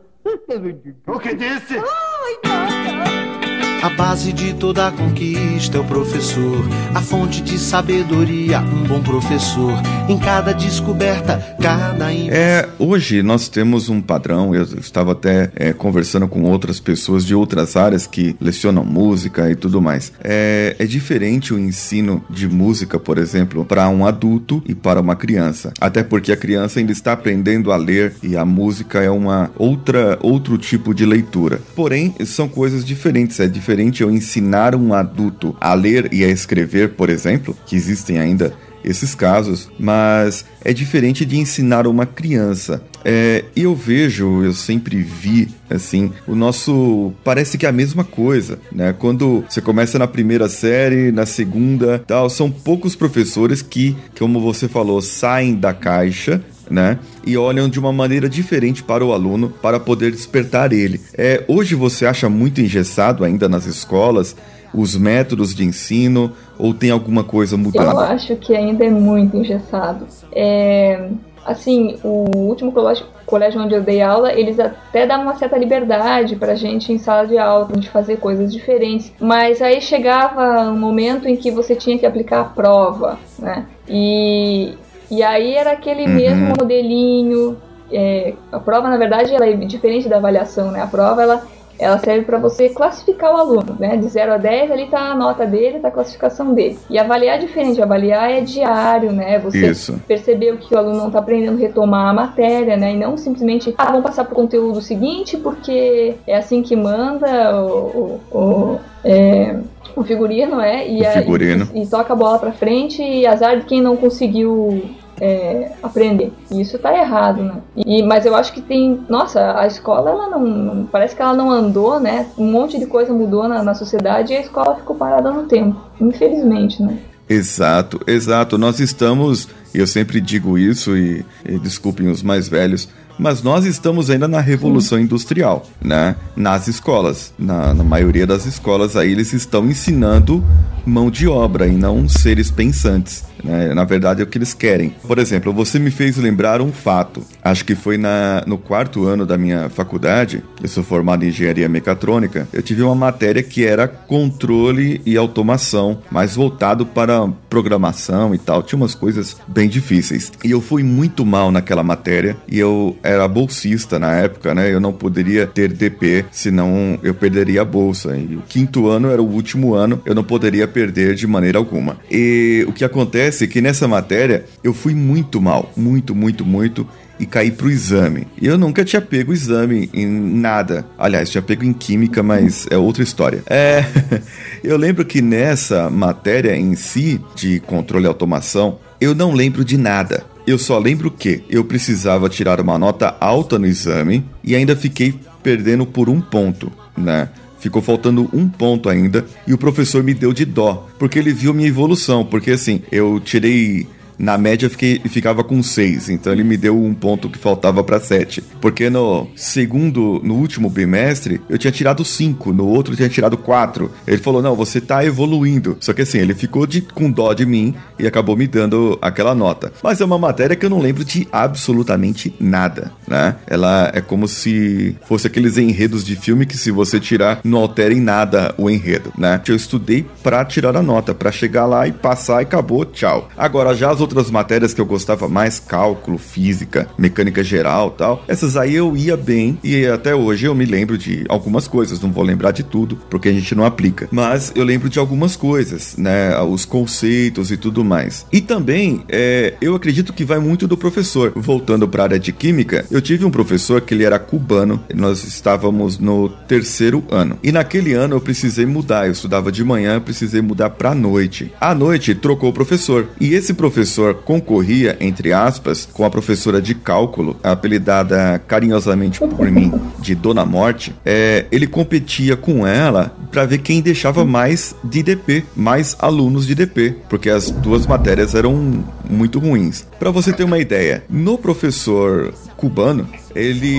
O 1.08 1.20
que 1.20 1.36
disse? 1.36 1.78
Ai, 1.78 2.40
nada! 2.46 3.45
A 3.86 3.89
base 3.89 4.34
de 4.34 4.51
toda 4.56 4.92
conquista 4.92 5.77
é 5.77 5.80
o 5.80 5.84
professor, 5.84 6.68
a 6.96 7.01
fonte 7.01 7.39
de 7.39 7.60
sabedoria, 7.60 8.60
um 8.60 8.84
bom 8.84 9.00
professor. 9.00 9.74
Em 10.10 10.18
cada 10.18 10.54
descoberta, 10.54 11.56
cada 11.62 12.12
É, 12.12 12.68
hoje 12.80 13.22
nós 13.22 13.48
temos 13.48 13.88
um 13.88 14.01
padrão, 14.01 14.56
eu 14.56 14.63
estava 14.63 15.12
até 15.12 15.51
é, 15.56 15.72
conversando 15.72 16.27
com 16.27 16.42
outras 16.46 16.80
pessoas 16.80 17.24
de 17.24 17.36
outras 17.36 17.75
áreas 17.75 18.08
que 18.08 18.36
lecionam 18.42 18.84
música 18.84 19.51
e 19.51 19.56
tudo 19.56 19.80
mais. 19.80 20.12
É, 20.24 20.75
é 20.80 20.86
diferente 20.86 21.54
o 21.54 21.60
ensino 21.60 22.25
de 22.27 22.48
música, 22.48 22.98
por 22.98 23.20
exemplo, 23.20 23.63
para 23.63 23.88
um 23.88 24.04
adulto 24.04 24.63
e 24.65 24.74
para 24.74 25.00
uma 25.00 25.15
criança. 25.15 25.72
Até 25.80 26.04
porque 26.04 26.32
a 26.32 26.38
criança 26.38 26.80
ainda 26.80 26.92
está 26.92 27.13
aprendendo 27.13 27.72
a 27.72 27.77
ler 27.77 28.15
e 28.24 28.36
a 28.36 28.44
música 28.44 29.04
é 29.04 29.12
uma 29.12 29.51
outra 29.56 30.18
outro 30.24 30.58
tipo 30.58 30.92
de 30.92 31.06
leitura. 31.06 31.62
Porém, 31.75 32.15
são 32.25 32.48
coisas 32.48 32.84
diferentes. 32.84 33.39
É 33.39 33.46
diferente 33.48 33.75
eu 34.01 34.12
ensinar 34.12 34.75
um 34.75 34.94
adulto 34.94 35.55
a 35.60 35.74
ler 35.74 36.13
e 36.13 36.24
a 36.24 36.29
escrever, 36.29 36.91
por 36.91 37.10
exemplo, 37.10 37.58
que 37.65 37.75
existem 37.75 38.20
ainda 38.20 38.53
esses 38.86 39.15
casos, 39.15 39.70
mas 39.79 40.46
é 40.63 40.72
diferente 40.72 41.25
de 41.25 41.38
ensinar 41.38 41.88
uma 41.88 42.05
criança. 42.05 42.84
É, 43.03 43.44
eu 43.55 43.75
vejo, 43.75 44.44
eu 44.44 44.53
sempre 44.53 45.01
vi, 45.01 45.50
assim, 45.70 46.12
o 46.27 46.36
nosso. 46.36 47.12
Parece 47.24 47.58
que 47.58 47.65
é 47.65 47.70
a 47.70 47.74
mesma 47.74 48.03
coisa, 48.03 48.60
né? 48.72 48.94
Quando 48.94 49.44
você 49.50 49.62
começa 49.62 49.98
na 49.98 50.08
primeira 50.08 50.48
série, 50.48 51.12
na 51.12 51.25
segunda, 51.25 52.03
tal, 52.05 52.29
são 52.29 52.51
poucos 52.51 52.96
professores 52.96 53.62
que, 53.62 53.96
como 54.17 54.39
você 54.39 54.67
falou, 54.67 55.01
saem 55.01 55.55
da 55.55 55.74
caixa 55.74 56.44
né? 56.69 57.00
E 57.25 57.38
olham 57.38 57.69
de 57.69 57.79
uma 57.79 57.91
maneira 57.91 58.29
diferente 58.29 58.84
para 58.84 59.05
o 59.05 59.13
aluno 59.13 59.50
para 59.62 59.79
poder 59.79 60.12
despertar 60.12 60.74
ele. 60.74 61.01
É, 61.17 61.43
hoje 61.48 61.75
você 61.75 62.05
acha 62.05 62.29
muito 62.29 62.62
engessado 62.62 63.24
ainda 63.24 63.48
nas 63.48 63.65
escolas 63.65 64.36
os 64.74 64.98
métodos 64.98 65.55
de 65.55 65.63
ensino 65.63 66.34
ou 66.60 66.74
tem 66.74 66.91
alguma 66.91 67.24
coisa 67.24 67.55
mudando? 67.57 67.91
Eu 67.91 68.00
acho 68.00 68.36
que 68.36 68.55
ainda 68.55 68.86
é 68.86 68.89
muito 68.89 69.38
engessado. 69.38 70.05
É, 70.31 71.10
assim, 71.45 71.98
o 72.03 72.29
último 72.36 72.72
colégio, 72.72 73.05
colégio 73.25 73.62
onde 73.62 73.74
eu 73.74 73.81
dei 73.81 74.01
aula, 74.01 74.34
eles 74.34 74.60
até 74.60 75.05
davam 75.05 75.25
uma 75.25 75.36
certa 75.36 75.57
liberdade 75.57 76.36
pra 76.36 76.55
gente 76.55 76.91
em 76.91 76.98
sala 76.98 77.27
de 77.27 77.38
aula, 77.38 77.65
pra 77.65 77.75
gente 77.75 77.89
fazer 77.89 78.17
coisas 78.17 78.51
diferentes. 78.51 79.13
Mas 79.19 79.62
aí 79.62 79.79
chegava 79.79 80.69
um 80.69 80.77
momento 80.77 81.27
em 81.27 81.36
que 81.36 81.51
você 81.51 81.75
tinha 81.75 81.98
que 81.98 82.05
aplicar 82.05 82.41
a 82.41 82.45
prova, 82.45 83.19
né? 83.38 83.65
E, 83.88 84.74
e 85.09 85.24
aí 85.24 85.55
era 85.55 85.71
aquele 85.71 86.03
uhum. 86.03 86.15
mesmo 86.15 86.55
modelinho. 86.57 87.57
É, 87.91 88.33
a 88.51 88.59
prova, 88.59 88.89
na 88.89 88.97
verdade, 88.97 89.33
ela 89.33 89.45
é 89.45 89.53
diferente 89.53 90.09
da 90.09 90.17
avaliação, 90.17 90.71
né? 90.71 90.81
A 90.81 90.88
prova, 90.88 91.21
ela, 91.21 91.43
ela 91.79 91.98
serve 92.00 92.25
para 92.25 92.38
você 92.38 92.70
classificar 92.70 93.34
o 93.34 93.38
aluno, 93.38 93.75
né? 93.79 93.98
De 93.98 94.08
0 94.08 94.34
a 94.34 94.38
10, 94.38 94.72
ali 94.72 94.88
tá 94.88 95.12
a 95.12 95.15
nota 95.15 95.46
dele, 95.46 95.79
tá 95.79 95.89
a 95.89 95.91
classificação 95.91 96.53
dele. 96.53 96.77
E 96.89 96.98
avaliar 96.98 97.38
é 97.38 97.39
diferente, 97.39 97.82
avaliar 97.82 98.32
é 98.32 98.41
diário, 98.41 99.12
né? 99.12 99.39
Você 99.39 99.67
Isso. 99.67 100.00
perceber 100.08 100.53
o 100.53 100.58
que 100.58 100.74
o 100.74 100.77
aluno 100.77 100.98
não 100.98 101.12
tá 101.12 101.20
aprendendo, 101.20 101.58
retomar 101.58 102.10
a 102.10 102.13
matéria, 102.13 102.77
né? 102.77 102.94
E 102.94 102.98
não 102.98 103.17
simplesmente, 103.17 103.74
ah, 103.77 103.86
vamos 103.86 104.03
passar 104.03 104.25
pro 104.25 104.36
conteúdo 104.36 104.82
seguinte 104.82 105.38
porque 105.38 106.15
é 106.25 106.36
assim 106.36 106.62
que 106.62 106.75
manda 106.75 107.55
o, 107.62 108.20
o, 108.32 108.38
o 108.38 108.79
é, 109.03 109.55
o 109.96 110.03
figurino, 110.03 110.60
é, 110.60 110.88
e, 110.88 111.01
o 111.01 111.12
figurino. 111.12 111.70
A, 111.72 111.77
e, 111.77 111.84
e, 111.84 111.88
toca 111.88 112.13
a 112.13 112.15
bola 112.15 112.39
pra 112.39 112.51
frente 112.51 113.01
e 113.01 113.25
azar 113.25 113.60
de 113.60 113.65
quem 113.65 113.82
não 113.82 113.96
conseguiu 113.96 114.84
é, 115.19 115.72
aprender. 115.81 116.31
E 116.51 116.62
isso 116.62 116.77
tá 116.77 116.95
errado, 116.95 117.43
né? 117.43 117.55
E, 117.75 118.03
mas 118.03 118.25
eu 118.25 118.36
acho 118.36 118.53
que 118.53 118.62
tem. 118.62 119.03
Nossa, 119.10 119.57
a 119.57 119.67
escola, 119.67 120.12
ela 120.12 120.29
não, 120.29 120.86
Parece 120.91 121.15
que 121.15 121.22
ela 121.22 121.34
não 121.34 121.50
andou, 121.50 122.00
né? 122.00 122.27
Um 122.38 122.51
monte 122.51 122.79
de 122.79 122.86
coisa 122.86 123.13
mudou 123.13 123.48
na, 123.48 123.63
na 123.63 123.74
sociedade 123.74 124.34
e 124.34 124.38
a 124.38 124.41
escola 124.41 124.75
ficou 124.75 124.95
parada 124.95 125.31
no 125.31 125.43
tempo. 125.43 125.79
Infelizmente, 126.00 126.81
né? 126.81 126.98
Exato, 127.27 128.00
exato. 128.05 128.57
Nós 128.57 128.79
estamos, 128.79 129.48
eu 129.74 129.88
sempre 129.88 130.22
digo 130.22 130.57
isso 130.57 130.95
e, 130.95 131.25
e 131.43 131.57
desculpem 131.57 132.07
os 132.07 132.22
mais 132.22 132.48
velhos, 132.48 132.88
mas 133.17 133.41
nós 133.41 133.65
estamos 133.65 134.10
ainda 134.10 134.27
na 134.27 134.39
revolução 134.39 135.00
industrial, 135.00 135.65
né? 135.81 136.15
Nas 136.36 136.67
escolas, 136.67 137.34
na, 137.38 137.74
na, 137.74 137.84
maioria 137.84 138.27
das 138.27 138.45
escolas 138.45 138.95
aí 138.95 139.12
eles 139.12 139.34
estão 139.34 139.65
ensinando 139.65 140.43
mão 140.86 141.10
de 141.10 141.27
obra 141.27 141.67
e 141.67 141.75
não 141.75 142.07
seres 142.07 142.51
pensantes. 142.51 143.24
Né? 143.43 143.74
Na 143.74 143.84
verdade 143.84 144.22
é 144.22 144.24
o 144.24 144.27
que 144.27 144.38
eles 144.38 144.53
querem. 144.53 144.93
Por 145.07 145.19
exemplo, 145.19 145.53
você 145.53 145.77
me 145.77 145.91
fez 145.91 146.17
lembrar 146.17 146.62
um 146.62 146.72
fato. 146.72 147.24
Acho 147.43 147.63
que 147.63 147.75
foi 147.75 147.98
na, 147.98 148.43
no 148.48 148.57
quarto 148.57 149.05
ano 149.05 149.25
da 149.25 149.38
minha 149.38 149.69
faculdade. 149.69 150.43
Eu 150.62 150.67
sou 150.67 150.84
formado 150.84 151.24
em 151.24 151.29
engenharia 151.29 151.69
mecatrônica. 151.69 152.48
Eu 152.51 152.63
tive 152.63 152.81
uma 152.81 152.95
matéria 152.95 153.43
que 153.43 153.63
era 153.63 153.88
controle 153.88 155.01
e 155.05 155.15
automação, 155.15 156.00
mais 156.10 156.36
voltado 156.36 156.86
para 156.86 157.27
programação 157.50 158.34
e 158.34 158.38
tal. 158.38 158.63
Tinha 158.63 158.77
umas 158.77 158.95
coisas 158.95 159.38
bem 159.48 159.69
difíceis. 159.69 160.31
E 160.43 160.51
eu 160.51 160.62
fui 160.62 160.84
muito 160.84 161.25
mal 161.25 161.51
naquela 161.51 161.84
matéria 161.84 162.38
e 162.48 162.60
eu 162.60 162.98
era 163.05 163.27
bolsista 163.27 164.00
na 164.00 164.13
época, 164.15 164.53
né? 164.53 164.74
Eu 164.74 164.79
não 164.79 164.91
poderia 164.91 165.45
ter 165.45 165.71
DP, 165.71 166.25
senão 166.31 167.00
eu 167.03 167.13
perderia 167.13 167.62
a 167.62 167.65
bolsa. 167.65 168.17
E 168.17 168.35
o 168.35 168.41
quinto 168.47 168.88
ano 168.88 169.09
era 169.09 169.21
o 169.21 169.29
último 169.29 169.74
ano, 169.74 170.01
eu 170.05 170.15
não 170.15 170.24
poderia 170.24 170.67
perder 170.67 171.15
de 171.15 171.27
maneira 171.27 171.57
alguma. 171.57 171.97
E 172.09 172.65
o 172.67 172.74
que 172.74 172.83
acontece 172.83 173.45
é 173.45 173.47
que 173.47 173.62
nessa 173.62 173.88
matéria 173.88 174.45
eu 174.63 174.74
fui 174.74 174.95
muito 174.95 175.41
mal, 175.41 175.71
muito, 175.75 176.15
muito, 176.15 176.45
muito 176.45 176.88
e 177.19 177.25
caí 177.25 177.51
pro 177.51 177.69
exame. 177.69 178.27
E 178.41 178.47
eu 178.47 178.57
nunca 178.57 178.83
tinha 178.83 179.01
pego 179.01 179.33
exame 179.33 179.89
em 179.93 180.05
nada. 180.05 180.85
Aliás, 180.97 181.29
tinha 181.29 181.41
pego 181.41 181.63
em 181.63 181.74
química, 181.74 182.21
mas 182.21 182.67
é 182.69 182.77
outra 182.77 183.03
história. 183.03 183.43
É, 183.47 183.85
eu 184.63 184.77
lembro 184.77 185.05
que 185.05 185.21
nessa 185.21 185.89
matéria 185.89 186.55
em 186.55 186.75
si 186.75 187.21
de 187.35 187.59
controle 187.62 188.05
e 188.05 188.07
automação, 188.07 188.79
eu 189.00 189.15
não 189.15 189.33
lembro 189.33 189.63
de 189.63 189.77
nada. 189.77 190.25
Eu 190.48 190.60
só 190.60 190.78
lembro 190.78 191.10
que 191.10 191.44
eu 191.50 191.66
precisava 191.66 192.30
tirar 192.30 192.62
uma 192.62 192.78
nota 192.78 193.18
alta 193.20 193.58
no 193.58 193.66
exame 193.66 194.24
e 194.44 194.56
ainda 194.56 194.75
fiquei 194.75 195.16
perdendo 195.42 195.86
por 195.86 196.08
um 196.08 196.22
ponto, 196.22 196.72
né? 196.96 197.30
Ficou 197.60 197.82
faltando 197.82 198.30
um 198.32 198.48
ponto 198.48 198.88
ainda 198.88 199.25
e 199.48 199.54
o 199.54 199.58
professor 199.58 200.04
me 200.04 200.14
deu 200.14 200.32
de 200.32 200.46
dó, 200.46 200.88
porque 201.00 201.18
ele 201.18 201.34
viu 201.34 201.52
minha 201.52 201.68
evolução. 201.68 202.24
Porque 202.24 202.52
assim, 202.52 202.84
eu 202.92 203.20
tirei 203.20 203.88
na 204.17 204.38
média 204.38 204.69
fiquei, 204.69 205.00
ficava 205.05 205.43
com 205.43 205.62
6, 205.62 206.10
então 206.10 206.31
ele 206.31 206.43
me 206.43 206.57
deu 206.57 206.81
um 206.81 206.93
ponto 206.93 207.29
que 207.29 207.38
faltava 207.38 207.84
para 207.84 208.00
7. 208.00 208.41
Porque 208.62 208.89
no 208.89 209.27
segundo, 209.36 210.22
no 210.24 210.36
último 210.36 210.69
bimestre, 210.69 211.41
eu 211.50 211.57
tinha 211.57 211.72
tirado 211.72 212.03
5, 212.03 212.53
no 212.53 212.67
outro 212.67 212.93
eu 212.93 212.98
tinha 212.98 213.10
tirado 213.10 213.38
4. 213.38 213.91
Ele 214.07 214.17
falou: 214.17 214.41
"Não, 214.41 214.55
você 214.55 214.79
tá 214.81 215.05
evoluindo". 215.05 215.77
Só 215.79 215.93
que 215.93 216.01
assim, 216.01 216.19
ele 216.19 216.34
ficou 216.34 216.65
de, 216.65 216.81
com 216.81 217.10
dó 217.12 217.34
de 217.34 217.45
mim 217.45 217.75
e 218.00 218.07
acabou 218.07 218.36
me 218.36 218.48
dando 218.48 218.98
aquela 219.01 219.36
nota. 219.36 219.72
Mas 219.84 220.01
é 220.01 220.05
uma 220.05 220.17
matéria 220.17 220.55
que 220.55 220.65
eu 220.65 220.69
não 220.69 220.79
lembro 220.79 221.03
de 221.03 221.27
absolutamente 221.31 222.34
nada, 222.39 222.91
né? 223.07 223.36
Ela 223.48 223.91
é 223.93 224.01
como 224.01 224.27
se 224.27 224.95
fosse 225.07 225.27
aqueles 225.27 225.57
enredos 225.57 226.03
de 226.03 226.15
filme 226.15 226.45
que 226.45 226.57
se 226.57 226.72
você 226.72 227.00
tirar 227.00 227.39
não 227.43 227.60
altera 227.60 227.93
em 227.93 228.01
nada 228.01 228.53
o 228.57 228.69
enredo, 228.69 229.12
né? 229.17 229.41
Eu 229.48 229.55
estudei 229.55 230.05
para 230.24 230.43
tirar 230.43 230.75
a 230.75 230.81
nota, 230.81 231.13
para 231.13 231.31
chegar 231.31 231.65
lá 231.65 231.88
e 231.88 231.91
passar 231.91 232.41
e 232.41 232.43
acabou, 232.43 232.86
tchau. 232.86 233.29
Agora 233.38 233.75
já 233.75 233.91
as 233.91 234.01
outras 234.05 234.29
matérias 234.29 234.74
que 234.74 234.79
eu 234.79 234.85
gostava 234.85 235.27
mais, 235.27 235.59
cálculo, 235.59 236.19
física, 236.19 236.88
mecânica 236.97 237.43
geral 237.43 237.89
tal, 237.91 238.24
essas 238.27 238.55
aí 238.55 238.75
eu 238.75 238.95
ia 238.95 239.17
bem 239.17 239.57
e 239.63 239.85
até 239.88 240.15
hoje 240.15 240.45
eu 240.45 240.53
me 240.53 240.65
lembro 240.65 240.97
de 240.97 241.25
algumas 241.27 241.67
coisas, 241.67 242.00
não 242.00 242.12
vou 242.12 242.24
lembrar 242.24 242.51
de 242.51 242.62
tudo, 242.62 242.97
porque 243.09 243.29
a 243.29 243.33
gente 243.33 243.55
não 243.55 243.65
aplica, 243.65 244.07
mas 244.12 244.51
eu 244.55 244.63
lembro 244.63 244.89
de 244.89 245.00
algumas 245.00 245.35
coisas, 245.35 245.95
né, 245.97 246.39
os 246.41 246.65
conceitos 246.65 247.51
e 247.51 247.57
tudo 247.57 247.83
mais. 247.83 248.25
E 248.31 248.41
também, 248.41 249.03
é, 249.09 249.55
eu 249.59 249.74
acredito 249.75 250.13
que 250.13 250.24
vai 250.24 250.39
muito 250.39 250.67
do 250.67 250.77
professor. 250.77 251.33
Voltando 251.35 251.88
para 251.88 252.03
a 252.03 252.05
área 252.05 252.19
de 252.19 252.31
química, 252.31 252.85
eu 252.91 253.01
tive 253.01 253.25
um 253.25 253.31
professor 253.31 253.81
que 253.81 253.93
ele 253.93 254.03
era 254.03 254.19
cubano, 254.19 254.83
nós 254.93 255.24
estávamos 255.24 255.97
no 255.97 256.29
terceiro 256.29 257.03
ano, 257.09 257.39
e 257.43 257.51
naquele 257.51 257.93
ano 257.93 258.15
eu 258.15 258.21
precisei 258.21 258.65
mudar, 258.65 259.07
eu 259.07 259.13
estudava 259.13 259.51
de 259.51 259.63
manhã, 259.63 260.00
precisei 260.00 260.41
mudar 260.41 260.69
para 260.69 260.93
noite. 260.93 261.51
À 261.59 261.74
noite 261.74 262.13
trocou 262.13 262.50
o 262.50 262.53
professor, 262.53 263.07
e 263.19 263.33
esse 263.33 263.53
professor 263.53 263.95
professor 263.96 264.16
concorria, 264.16 264.98
entre 265.00 265.32
aspas, 265.32 265.88
com 265.92 266.04
a 266.04 266.10
professora 266.10 266.62
de 266.62 266.75
cálculo, 266.75 267.38
apelidada 267.42 268.42
carinhosamente 268.46 269.20
por 269.20 269.50
mim 269.50 269.72
de 270.00 270.14
Dona 270.14 270.46
Morte, 270.46 270.94
é, 271.06 271.46
ele 271.52 271.66
competia 271.66 272.36
com 272.36 272.68
ela 272.68 273.16
para 273.32 273.46
ver 273.46 273.60
quem 273.60 273.82
deixava 273.82 274.25
mais 274.25 274.75
de 274.84 275.02
DP, 275.02 275.46
mais 275.56 275.96
alunos 276.00 276.46
de 276.46 276.56
DP, 276.56 276.96
porque 277.08 277.30
as 277.30 277.50
duas 277.50 277.88
matérias 277.88 278.36
eram 278.36 278.84
muito 279.10 279.40
ruins. 279.40 279.88
Para 279.98 280.12
você 280.12 280.34
ter 280.34 280.44
uma 280.44 280.60
ideia, 280.60 281.04
no 281.10 281.38
professor 281.38 282.34
cubano, 282.58 283.08
ele 283.34 283.78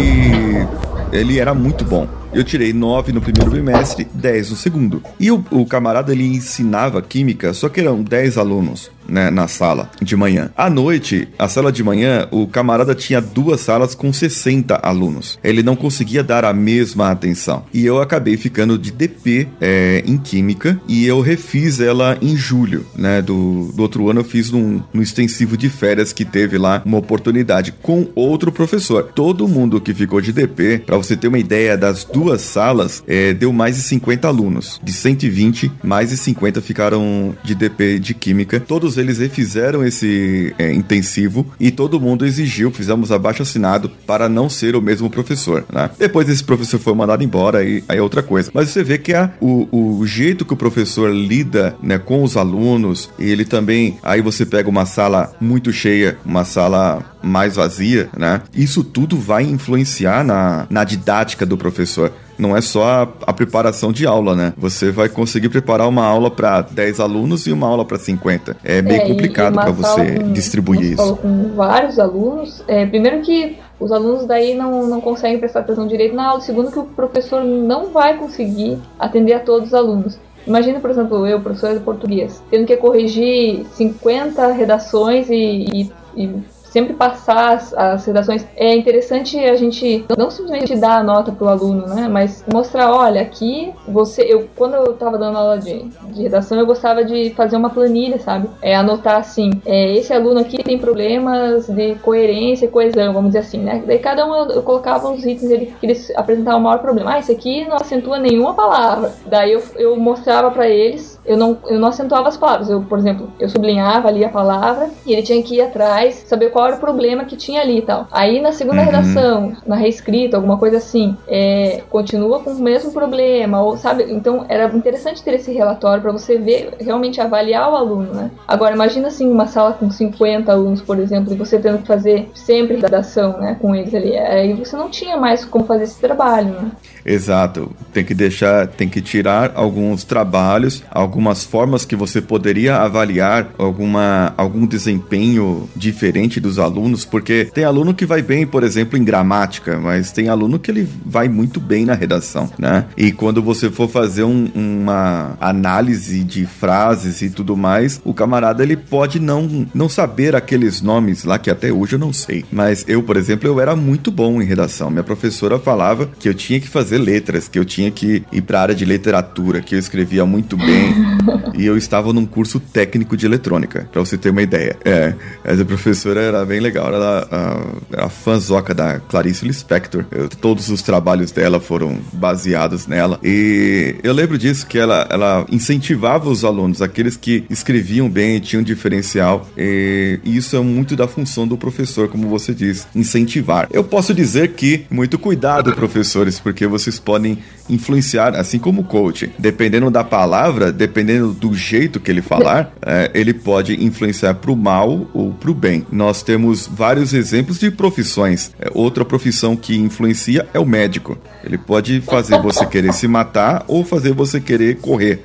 ele 1.12 1.38
era 1.38 1.54
muito 1.54 1.84
bom. 1.84 2.08
Eu 2.36 2.44
tirei 2.44 2.70
9 2.70 3.12
no 3.12 3.22
primeiro 3.22 3.50
bimestre, 3.50 4.06
10 4.12 4.50
no 4.50 4.56
segundo. 4.56 5.02
E 5.18 5.30
o, 5.30 5.42
o 5.50 5.64
camarada 5.64 6.12
ele 6.12 6.26
ensinava 6.26 7.00
química, 7.00 7.54
só 7.54 7.66
que 7.70 7.80
eram 7.80 8.02
10 8.02 8.36
alunos 8.36 8.90
né, 9.08 9.30
na 9.30 9.48
sala 9.48 9.90
de 10.02 10.16
manhã. 10.16 10.50
À 10.56 10.68
noite, 10.68 11.28
a 11.38 11.48
sala 11.48 11.72
de 11.72 11.82
manhã, 11.82 12.28
o 12.30 12.46
camarada 12.46 12.94
tinha 12.94 13.20
duas 13.20 13.60
salas 13.60 13.94
com 13.94 14.12
60 14.12 14.76
alunos. 14.82 15.38
Ele 15.42 15.62
não 15.62 15.76
conseguia 15.76 16.22
dar 16.22 16.44
a 16.44 16.52
mesma 16.52 17.10
atenção. 17.10 17.64
E 17.72 17.84
eu 17.84 18.00
acabei 18.00 18.36
ficando 18.36 18.78
de 18.78 18.90
DP 18.90 19.48
é, 19.60 20.02
em 20.06 20.18
Química 20.18 20.78
e 20.86 21.06
eu 21.06 21.20
refiz 21.20 21.80
ela 21.80 22.18
em 22.20 22.36
julho, 22.36 22.86
né? 22.94 23.22
Do, 23.22 23.72
do 23.74 23.82
outro 23.82 24.10
ano 24.10 24.20
eu 24.20 24.24
fiz 24.24 24.50
num, 24.50 24.82
extensivo 24.94 25.56
de 25.56 25.68
férias 25.68 26.12
que 26.12 26.24
teve 26.24 26.58
lá 26.58 26.82
uma 26.84 26.98
oportunidade 26.98 27.72
com 27.82 28.08
outro 28.14 28.50
professor. 28.50 29.10
Todo 29.14 29.48
mundo 29.48 29.80
que 29.80 29.94
ficou 29.94 30.20
de 30.20 30.32
DP, 30.32 30.82
para 30.84 30.96
você 30.96 31.16
ter 31.16 31.28
uma 31.28 31.38
ideia 31.38 31.76
das 31.76 32.04
duas 32.04 32.25
salas, 32.40 33.02
é, 33.06 33.32
deu 33.32 33.52
mais 33.52 33.76
de 33.76 33.82
50 33.82 34.26
alunos. 34.28 34.80
De 34.82 34.92
120, 34.92 35.70
mais 35.82 36.10
de 36.10 36.16
50 36.16 36.60
ficaram 36.60 37.36
de 37.42 37.54
DP 37.54 37.98
de 37.98 38.14
Química. 38.14 38.60
Todos 38.60 38.96
eles 38.96 39.18
refizeram 39.18 39.84
esse 39.84 40.54
é, 40.58 40.72
intensivo 40.72 41.46
e 41.58 41.70
todo 41.70 42.00
mundo 42.00 42.26
exigiu, 42.26 42.70
fizemos 42.70 43.12
abaixo 43.12 43.42
assinado 43.42 43.90
para 44.06 44.28
não 44.28 44.48
ser 44.48 44.76
o 44.76 44.82
mesmo 44.82 45.10
professor, 45.10 45.64
né? 45.72 45.90
Depois 45.98 46.28
esse 46.28 46.42
professor 46.42 46.78
foi 46.78 46.94
mandado 46.94 47.22
embora 47.22 47.64
e 47.64 47.82
aí 47.88 47.98
é 47.98 48.02
outra 48.02 48.22
coisa. 48.22 48.50
Mas 48.52 48.70
você 48.70 48.82
vê 48.82 48.98
que 48.98 49.14
a, 49.14 49.32
o, 49.40 49.98
o 50.00 50.06
jeito 50.06 50.44
que 50.44 50.54
o 50.54 50.56
professor 50.56 51.10
lida 51.12 51.76
né, 51.82 51.98
com 51.98 52.22
os 52.22 52.36
alunos, 52.36 53.10
ele 53.18 53.44
também, 53.44 53.98
aí 54.02 54.20
você 54.20 54.44
pega 54.44 54.68
uma 54.68 54.86
sala 54.86 55.34
muito 55.40 55.72
cheia, 55.72 56.18
uma 56.24 56.44
sala 56.44 57.16
mais 57.22 57.56
vazia, 57.56 58.08
né? 58.16 58.42
Isso 58.54 58.84
tudo 58.84 59.18
vai 59.18 59.42
influenciar 59.42 60.24
na, 60.24 60.66
na 60.70 60.84
didática 60.84 61.44
do 61.44 61.56
professor 61.56 62.12
não 62.38 62.56
é 62.56 62.60
só 62.60 62.84
a, 62.84 63.02
a, 63.26 63.32
preparação 63.32 63.92
de 63.92 64.06
aula, 64.06 64.34
né? 64.34 64.52
Você 64.56 64.90
vai 64.90 65.08
conseguir 65.08 65.48
preparar 65.48 65.88
uma 65.88 66.04
aula 66.04 66.30
para 66.30 66.62
10 66.62 67.00
alunos 67.00 67.46
e 67.46 67.52
uma 67.52 67.66
aula 67.66 67.84
para 67.84 67.98
50. 67.98 68.56
É 68.62 68.82
meio 68.82 69.02
é, 69.02 69.06
complicado 69.06 69.54
para 69.54 69.70
você 69.70 70.20
com, 70.20 70.32
distribuir 70.32 70.92
isso. 70.92 71.16
Com 71.16 71.54
vários 71.54 71.98
alunos, 71.98 72.62
é, 72.68 72.86
primeiro 72.86 73.20
que 73.22 73.58
os 73.78 73.92
alunos 73.92 74.26
daí 74.26 74.54
não, 74.54 74.86
não 74.86 75.00
conseguem 75.00 75.38
prestar 75.38 75.60
atenção 75.60 75.86
direito 75.86 76.14
na 76.14 76.28
aula, 76.28 76.40
segundo 76.40 76.70
que 76.70 76.78
o 76.78 76.84
professor 76.84 77.44
não 77.44 77.90
vai 77.90 78.16
conseguir 78.16 78.78
atender 78.98 79.34
a 79.34 79.40
todos 79.40 79.68
os 79.68 79.74
alunos. 79.74 80.18
Imagina, 80.46 80.78
por 80.78 80.90
exemplo, 80.90 81.26
eu, 81.26 81.40
professora 81.40 81.74
de 81.74 81.80
português, 81.80 82.40
tendo 82.50 82.66
que 82.66 82.76
corrigir 82.76 83.66
50 83.74 84.52
redações 84.52 85.28
e, 85.28 85.66
e, 85.72 85.92
e 86.16 86.30
sempre 86.70 86.94
passar 86.94 87.54
as, 87.54 87.74
as, 87.74 88.04
redações. 88.06 88.46
É 88.56 88.74
interessante 88.74 89.38
a 89.38 89.56
gente 89.56 90.04
não 90.16 90.30
simplesmente 90.30 90.76
dar 90.76 90.98
a 90.98 91.02
nota 91.02 91.32
pro 91.32 91.48
aluno, 91.48 91.86
né? 91.86 92.08
Mas 92.08 92.44
mostrar, 92.52 92.92
olha, 92.92 93.20
aqui 93.20 93.72
você. 93.86 94.22
Eu, 94.22 94.48
quando 94.56 94.74
eu 94.74 94.92
tava 94.94 95.18
dando 95.18 95.38
aula 95.38 95.58
de, 95.58 95.84
de 96.12 96.22
redação, 96.22 96.58
eu 96.58 96.66
gostava 96.66 97.04
de 97.04 97.30
fazer 97.30 97.56
uma 97.56 97.70
planilha, 97.70 98.18
sabe? 98.18 98.48
É 98.60 98.74
anotar 98.74 99.18
assim, 99.18 99.50
é, 99.64 99.96
esse 99.96 100.12
aluno 100.12 100.40
aqui 100.40 100.62
tem 100.62 100.78
problemas 100.78 101.66
de 101.66 101.94
coerência 101.96 102.66
e 102.66 102.68
coesão, 102.68 103.12
vamos 103.12 103.30
dizer 103.30 103.40
assim, 103.40 103.58
né? 103.58 103.82
Daí 103.86 103.98
cada 103.98 104.26
um 104.26 104.34
eu, 104.34 104.50
eu 104.50 104.62
colocava 104.62 105.10
os 105.10 105.24
itens 105.24 105.50
ele, 105.50 105.74
que 105.80 105.86
eles 105.86 106.12
apresentavam 106.14 106.60
o 106.60 106.64
maior 106.64 106.78
problema. 106.78 107.14
Ah, 107.14 107.18
esse 107.18 107.32
aqui 107.32 107.66
não 107.66 107.76
acentua 107.76 108.18
nenhuma 108.18 108.54
palavra. 108.54 109.12
Daí 109.26 109.52
eu, 109.52 109.62
eu 109.76 109.96
mostrava 109.96 110.50
para 110.50 110.68
eles 110.68 111.15
eu 111.26 111.36
não, 111.36 111.58
eu 111.66 111.78
não 111.78 111.88
acentuava 111.88 112.28
as 112.28 112.36
palavras. 112.36 112.70
Eu, 112.70 112.80
por 112.82 112.98
exemplo, 112.98 113.30
eu 113.38 113.48
sublinhava 113.48 114.08
ali 114.08 114.24
a 114.24 114.28
palavra 114.28 114.90
e 115.04 115.12
ele 115.12 115.22
tinha 115.22 115.42
que 115.42 115.56
ir 115.56 115.60
atrás, 115.60 116.24
saber 116.26 116.50
qual 116.50 116.66
era 116.66 116.76
o 116.76 116.80
problema 116.80 117.24
que 117.24 117.36
tinha 117.36 117.60
ali 117.60 117.78
e 117.78 117.82
tal. 117.82 118.06
Aí 118.10 118.40
na 118.40 118.52
segunda 118.52 118.80
uhum. 118.80 118.86
redação, 118.86 119.56
na 119.66 119.76
reescrita, 119.76 120.36
alguma 120.36 120.56
coisa 120.58 120.78
assim, 120.78 121.16
é, 121.26 121.82
continua 121.90 122.40
com 122.40 122.50
o 122.50 122.60
mesmo 122.60 122.92
problema, 122.92 123.62
ou 123.62 123.76
sabe? 123.76 124.06
Então 124.08 124.44
era 124.48 124.66
interessante 124.74 125.22
ter 125.22 125.34
esse 125.34 125.52
relatório 125.52 126.02
para 126.02 126.12
você 126.12 126.38
ver, 126.38 126.74
realmente 126.80 127.20
avaliar 127.20 127.70
o 127.70 127.76
aluno, 127.76 128.14
né? 128.14 128.30
Agora 128.46 128.74
imagina 128.74 129.08
assim 129.08 129.30
uma 129.30 129.46
sala 129.46 129.72
com 129.72 129.90
50 129.90 130.50
alunos, 130.50 130.82
por 130.82 130.98
exemplo, 130.98 131.32
e 131.32 131.36
você 131.36 131.58
tendo 131.58 131.78
que 131.78 131.86
fazer 131.86 132.30
sempre 132.34 132.76
redação, 132.76 133.38
né, 133.38 133.56
com 133.60 133.74
eles 133.74 133.94
ali. 133.94 134.16
Aí 134.16 134.52
você 134.52 134.76
não 134.76 134.88
tinha 134.88 135.16
mais 135.16 135.44
como 135.44 135.64
fazer 135.64 135.84
esse 135.84 136.00
trabalho, 136.00 136.48
né? 136.48 136.70
Exato. 137.04 137.70
Tem 137.92 138.04
que 138.04 138.14
deixar, 138.14 138.66
tem 138.66 138.88
que 138.88 139.00
tirar 139.00 139.52
alguns 139.54 140.04
trabalhos, 140.04 140.82
algumas 141.16 141.44
formas 141.44 141.86
que 141.86 141.96
você 141.96 142.20
poderia 142.20 142.76
avaliar 142.76 143.48
alguma, 143.56 144.34
algum 144.36 144.66
desempenho 144.66 145.66
diferente 145.74 146.38
dos 146.38 146.58
alunos, 146.58 147.06
porque 147.06 147.46
tem 147.54 147.64
aluno 147.64 147.94
que 147.94 148.04
vai 148.04 148.20
bem, 148.20 148.46
por 148.46 148.62
exemplo, 148.62 148.98
em 148.98 149.04
gramática, 149.04 149.78
mas 149.78 150.12
tem 150.12 150.28
aluno 150.28 150.58
que 150.58 150.70
ele 150.70 150.86
vai 151.06 151.26
muito 151.26 151.58
bem 151.58 151.86
na 151.86 151.94
redação, 151.94 152.50
né? 152.58 152.84
E 152.98 153.12
quando 153.12 153.42
você 153.42 153.70
for 153.70 153.88
fazer 153.88 154.24
um, 154.24 154.50
uma 154.54 155.38
análise 155.40 156.22
de 156.22 156.44
frases 156.44 157.22
e 157.22 157.30
tudo 157.30 157.56
mais, 157.56 157.98
o 158.04 158.12
camarada 158.12 158.62
ele 158.62 158.76
pode 158.76 159.18
não, 159.18 159.66
não 159.74 159.88
saber 159.88 160.36
aqueles 160.36 160.82
nomes 160.82 161.24
lá 161.24 161.38
que 161.38 161.48
até 161.48 161.72
hoje 161.72 161.94
eu 161.94 161.98
não 161.98 162.12
sei. 162.12 162.44
Mas 162.52 162.84
eu, 162.86 163.02
por 163.02 163.16
exemplo, 163.16 163.48
eu 163.48 163.58
era 163.58 163.74
muito 163.74 164.10
bom 164.10 164.42
em 164.42 164.44
redação. 164.44 164.90
Minha 164.90 165.02
professora 165.02 165.58
falava 165.58 166.10
que 166.18 166.28
eu 166.28 166.34
tinha 166.34 166.60
que 166.60 166.68
fazer 166.68 166.98
letras, 166.98 167.48
que 167.48 167.58
eu 167.58 167.64
tinha 167.64 167.90
que 167.90 168.22
ir 168.30 168.42
para 168.42 168.58
a 168.58 168.62
área 168.62 168.74
de 168.74 168.84
literatura, 168.84 169.62
que 169.62 169.74
eu 169.74 169.78
escrevia 169.78 170.26
muito 170.26 170.58
bem. 170.58 171.05
E 171.54 171.66
eu 171.66 171.76
estava 171.76 172.12
num 172.12 172.24
curso 172.24 172.58
técnico 172.58 173.16
de 173.16 173.26
eletrônica, 173.26 173.88
para 173.92 174.00
você 174.00 174.16
ter 174.16 174.30
uma 174.30 174.42
ideia. 174.42 174.76
É, 174.84 175.14
essa 175.44 175.64
professora 175.64 176.20
era 176.20 176.44
bem 176.44 176.60
legal, 176.60 176.92
ela 176.92 177.76
era 177.92 178.08
fãzoca 178.08 178.74
da 178.74 179.00
Clarice 179.00 179.46
Lispector. 179.46 180.04
Eu, 180.10 180.28
todos 180.28 180.68
os 180.70 180.82
trabalhos 180.82 181.30
dela 181.30 181.60
foram 181.60 181.98
baseados 182.12 182.86
nela. 182.86 183.18
E 183.22 183.96
eu 184.02 184.12
lembro 184.12 184.38
disso, 184.38 184.66
que 184.66 184.78
ela, 184.78 185.06
ela 185.10 185.46
incentivava 185.50 186.28
os 186.28 186.44
alunos, 186.44 186.80
aqueles 186.80 187.16
que 187.16 187.44
escreviam 187.50 188.08
bem, 188.08 188.40
tinham 188.40 188.62
diferencial. 188.62 189.48
E 189.56 190.20
isso 190.24 190.56
é 190.56 190.60
muito 190.60 190.96
da 190.96 191.08
função 191.08 191.46
do 191.46 191.56
professor, 191.56 192.08
como 192.08 192.28
você 192.28 192.54
diz, 192.54 192.86
incentivar. 192.94 193.68
Eu 193.70 193.84
posso 193.84 194.14
dizer 194.14 194.52
que 194.52 194.86
muito 194.90 195.18
cuidado, 195.18 195.72
professores, 195.74 196.38
porque 196.38 196.66
você 196.66 196.86
vocês 196.86 197.00
podem 197.00 197.38
influenciar, 197.68 198.36
assim 198.36 198.58
como 198.58 198.82
o 198.82 198.84
coach. 198.84 199.30
Dependendo 199.38 199.90
da 199.90 200.04
palavra, 200.04 200.70
dependendo 200.70 200.95
do 201.04 201.54
jeito 201.54 202.00
que 202.00 202.10
ele 202.10 202.22
falar, 202.22 202.72
é, 202.84 203.10
ele 203.14 203.34
pode 203.34 203.84
influenciar 203.84 204.34
para 204.34 204.50
o 204.50 204.56
mal 204.56 205.06
ou 205.12 205.32
para 205.32 205.50
o 205.50 205.54
bem. 205.54 205.86
Nós 205.90 206.22
temos 206.22 206.66
vários 206.66 207.12
exemplos 207.12 207.58
de 207.58 207.70
profissões. 207.70 208.54
É, 208.58 208.70
outra 208.74 209.04
profissão 209.04 209.56
que 209.56 209.76
influencia 209.76 210.48
é 210.52 210.58
o 210.58 210.66
médico. 210.66 211.18
Ele 211.44 211.58
pode 211.58 212.00
fazer 212.00 212.40
você 212.40 212.66
querer 212.66 212.92
se 212.92 213.06
matar 213.06 213.64
ou 213.68 213.84
fazer 213.84 214.12
você 214.12 214.40
querer 214.40 214.80
correr. 214.80 215.24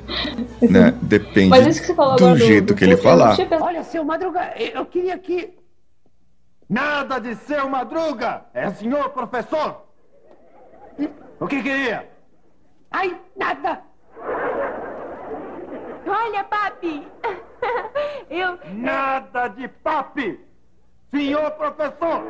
Né? 0.62 0.94
Depende 1.02 1.50
do 2.18 2.38
jeito 2.38 2.66
do, 2.66 2.74
do 2.74 2.76
que 2.76 2.84
ele 2.84 2.98
falar. 2.98 3.38
Olha, 3.60 3.84
seu 3.84 4.04
Madruga, 4.04 4.54
eu 4.58 4.86
queria 4.86 5.18
que. 5.18 5.50
Nada 6.70 7.20
de 7.20 7.36
seu 7.36 7.68
Madruga! 7.68 8.44
É 8.54 8.72
senhor 8.72 9.10
professor! 9.10 9.84
O 11.40 11.48
que 11.48 11.62
queria? 11.62 12.08
Ai, 12.90 13.18
nada. 13.36 13.82
Papi. 16.82 17.08
Eu. 18.30 18.58
Nada 18.74 19.48
de 19.50 19.68
papi! 19.68 20.40
Senhor 21.12 21.52
professor! 21.52 22.24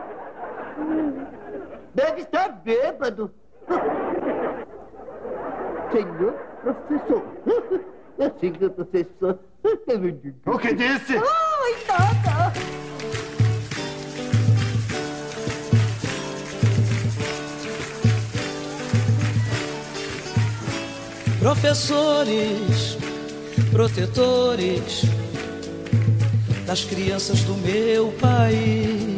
Deve 1.93 2.21
estar 2.21 2.49
bêbado. 2.49 3.33
Senhor 5.91 6.33
professor. 6.61 7.23
Senhor 8.39 8.69
professor. 8.71 9.39
O 10.45 10.57
que 10.57 10.73
disse? 10.73 11.17
Ai, 11.17 11.75
nada. 11.87 12.81
professores, 21.41 22.97
protetores 23.71 25.03
das 26.65 26.83
crianças 26.83 27.41
do 27.41 27.55
meu 27.55 28.11
país. 28.19 29.10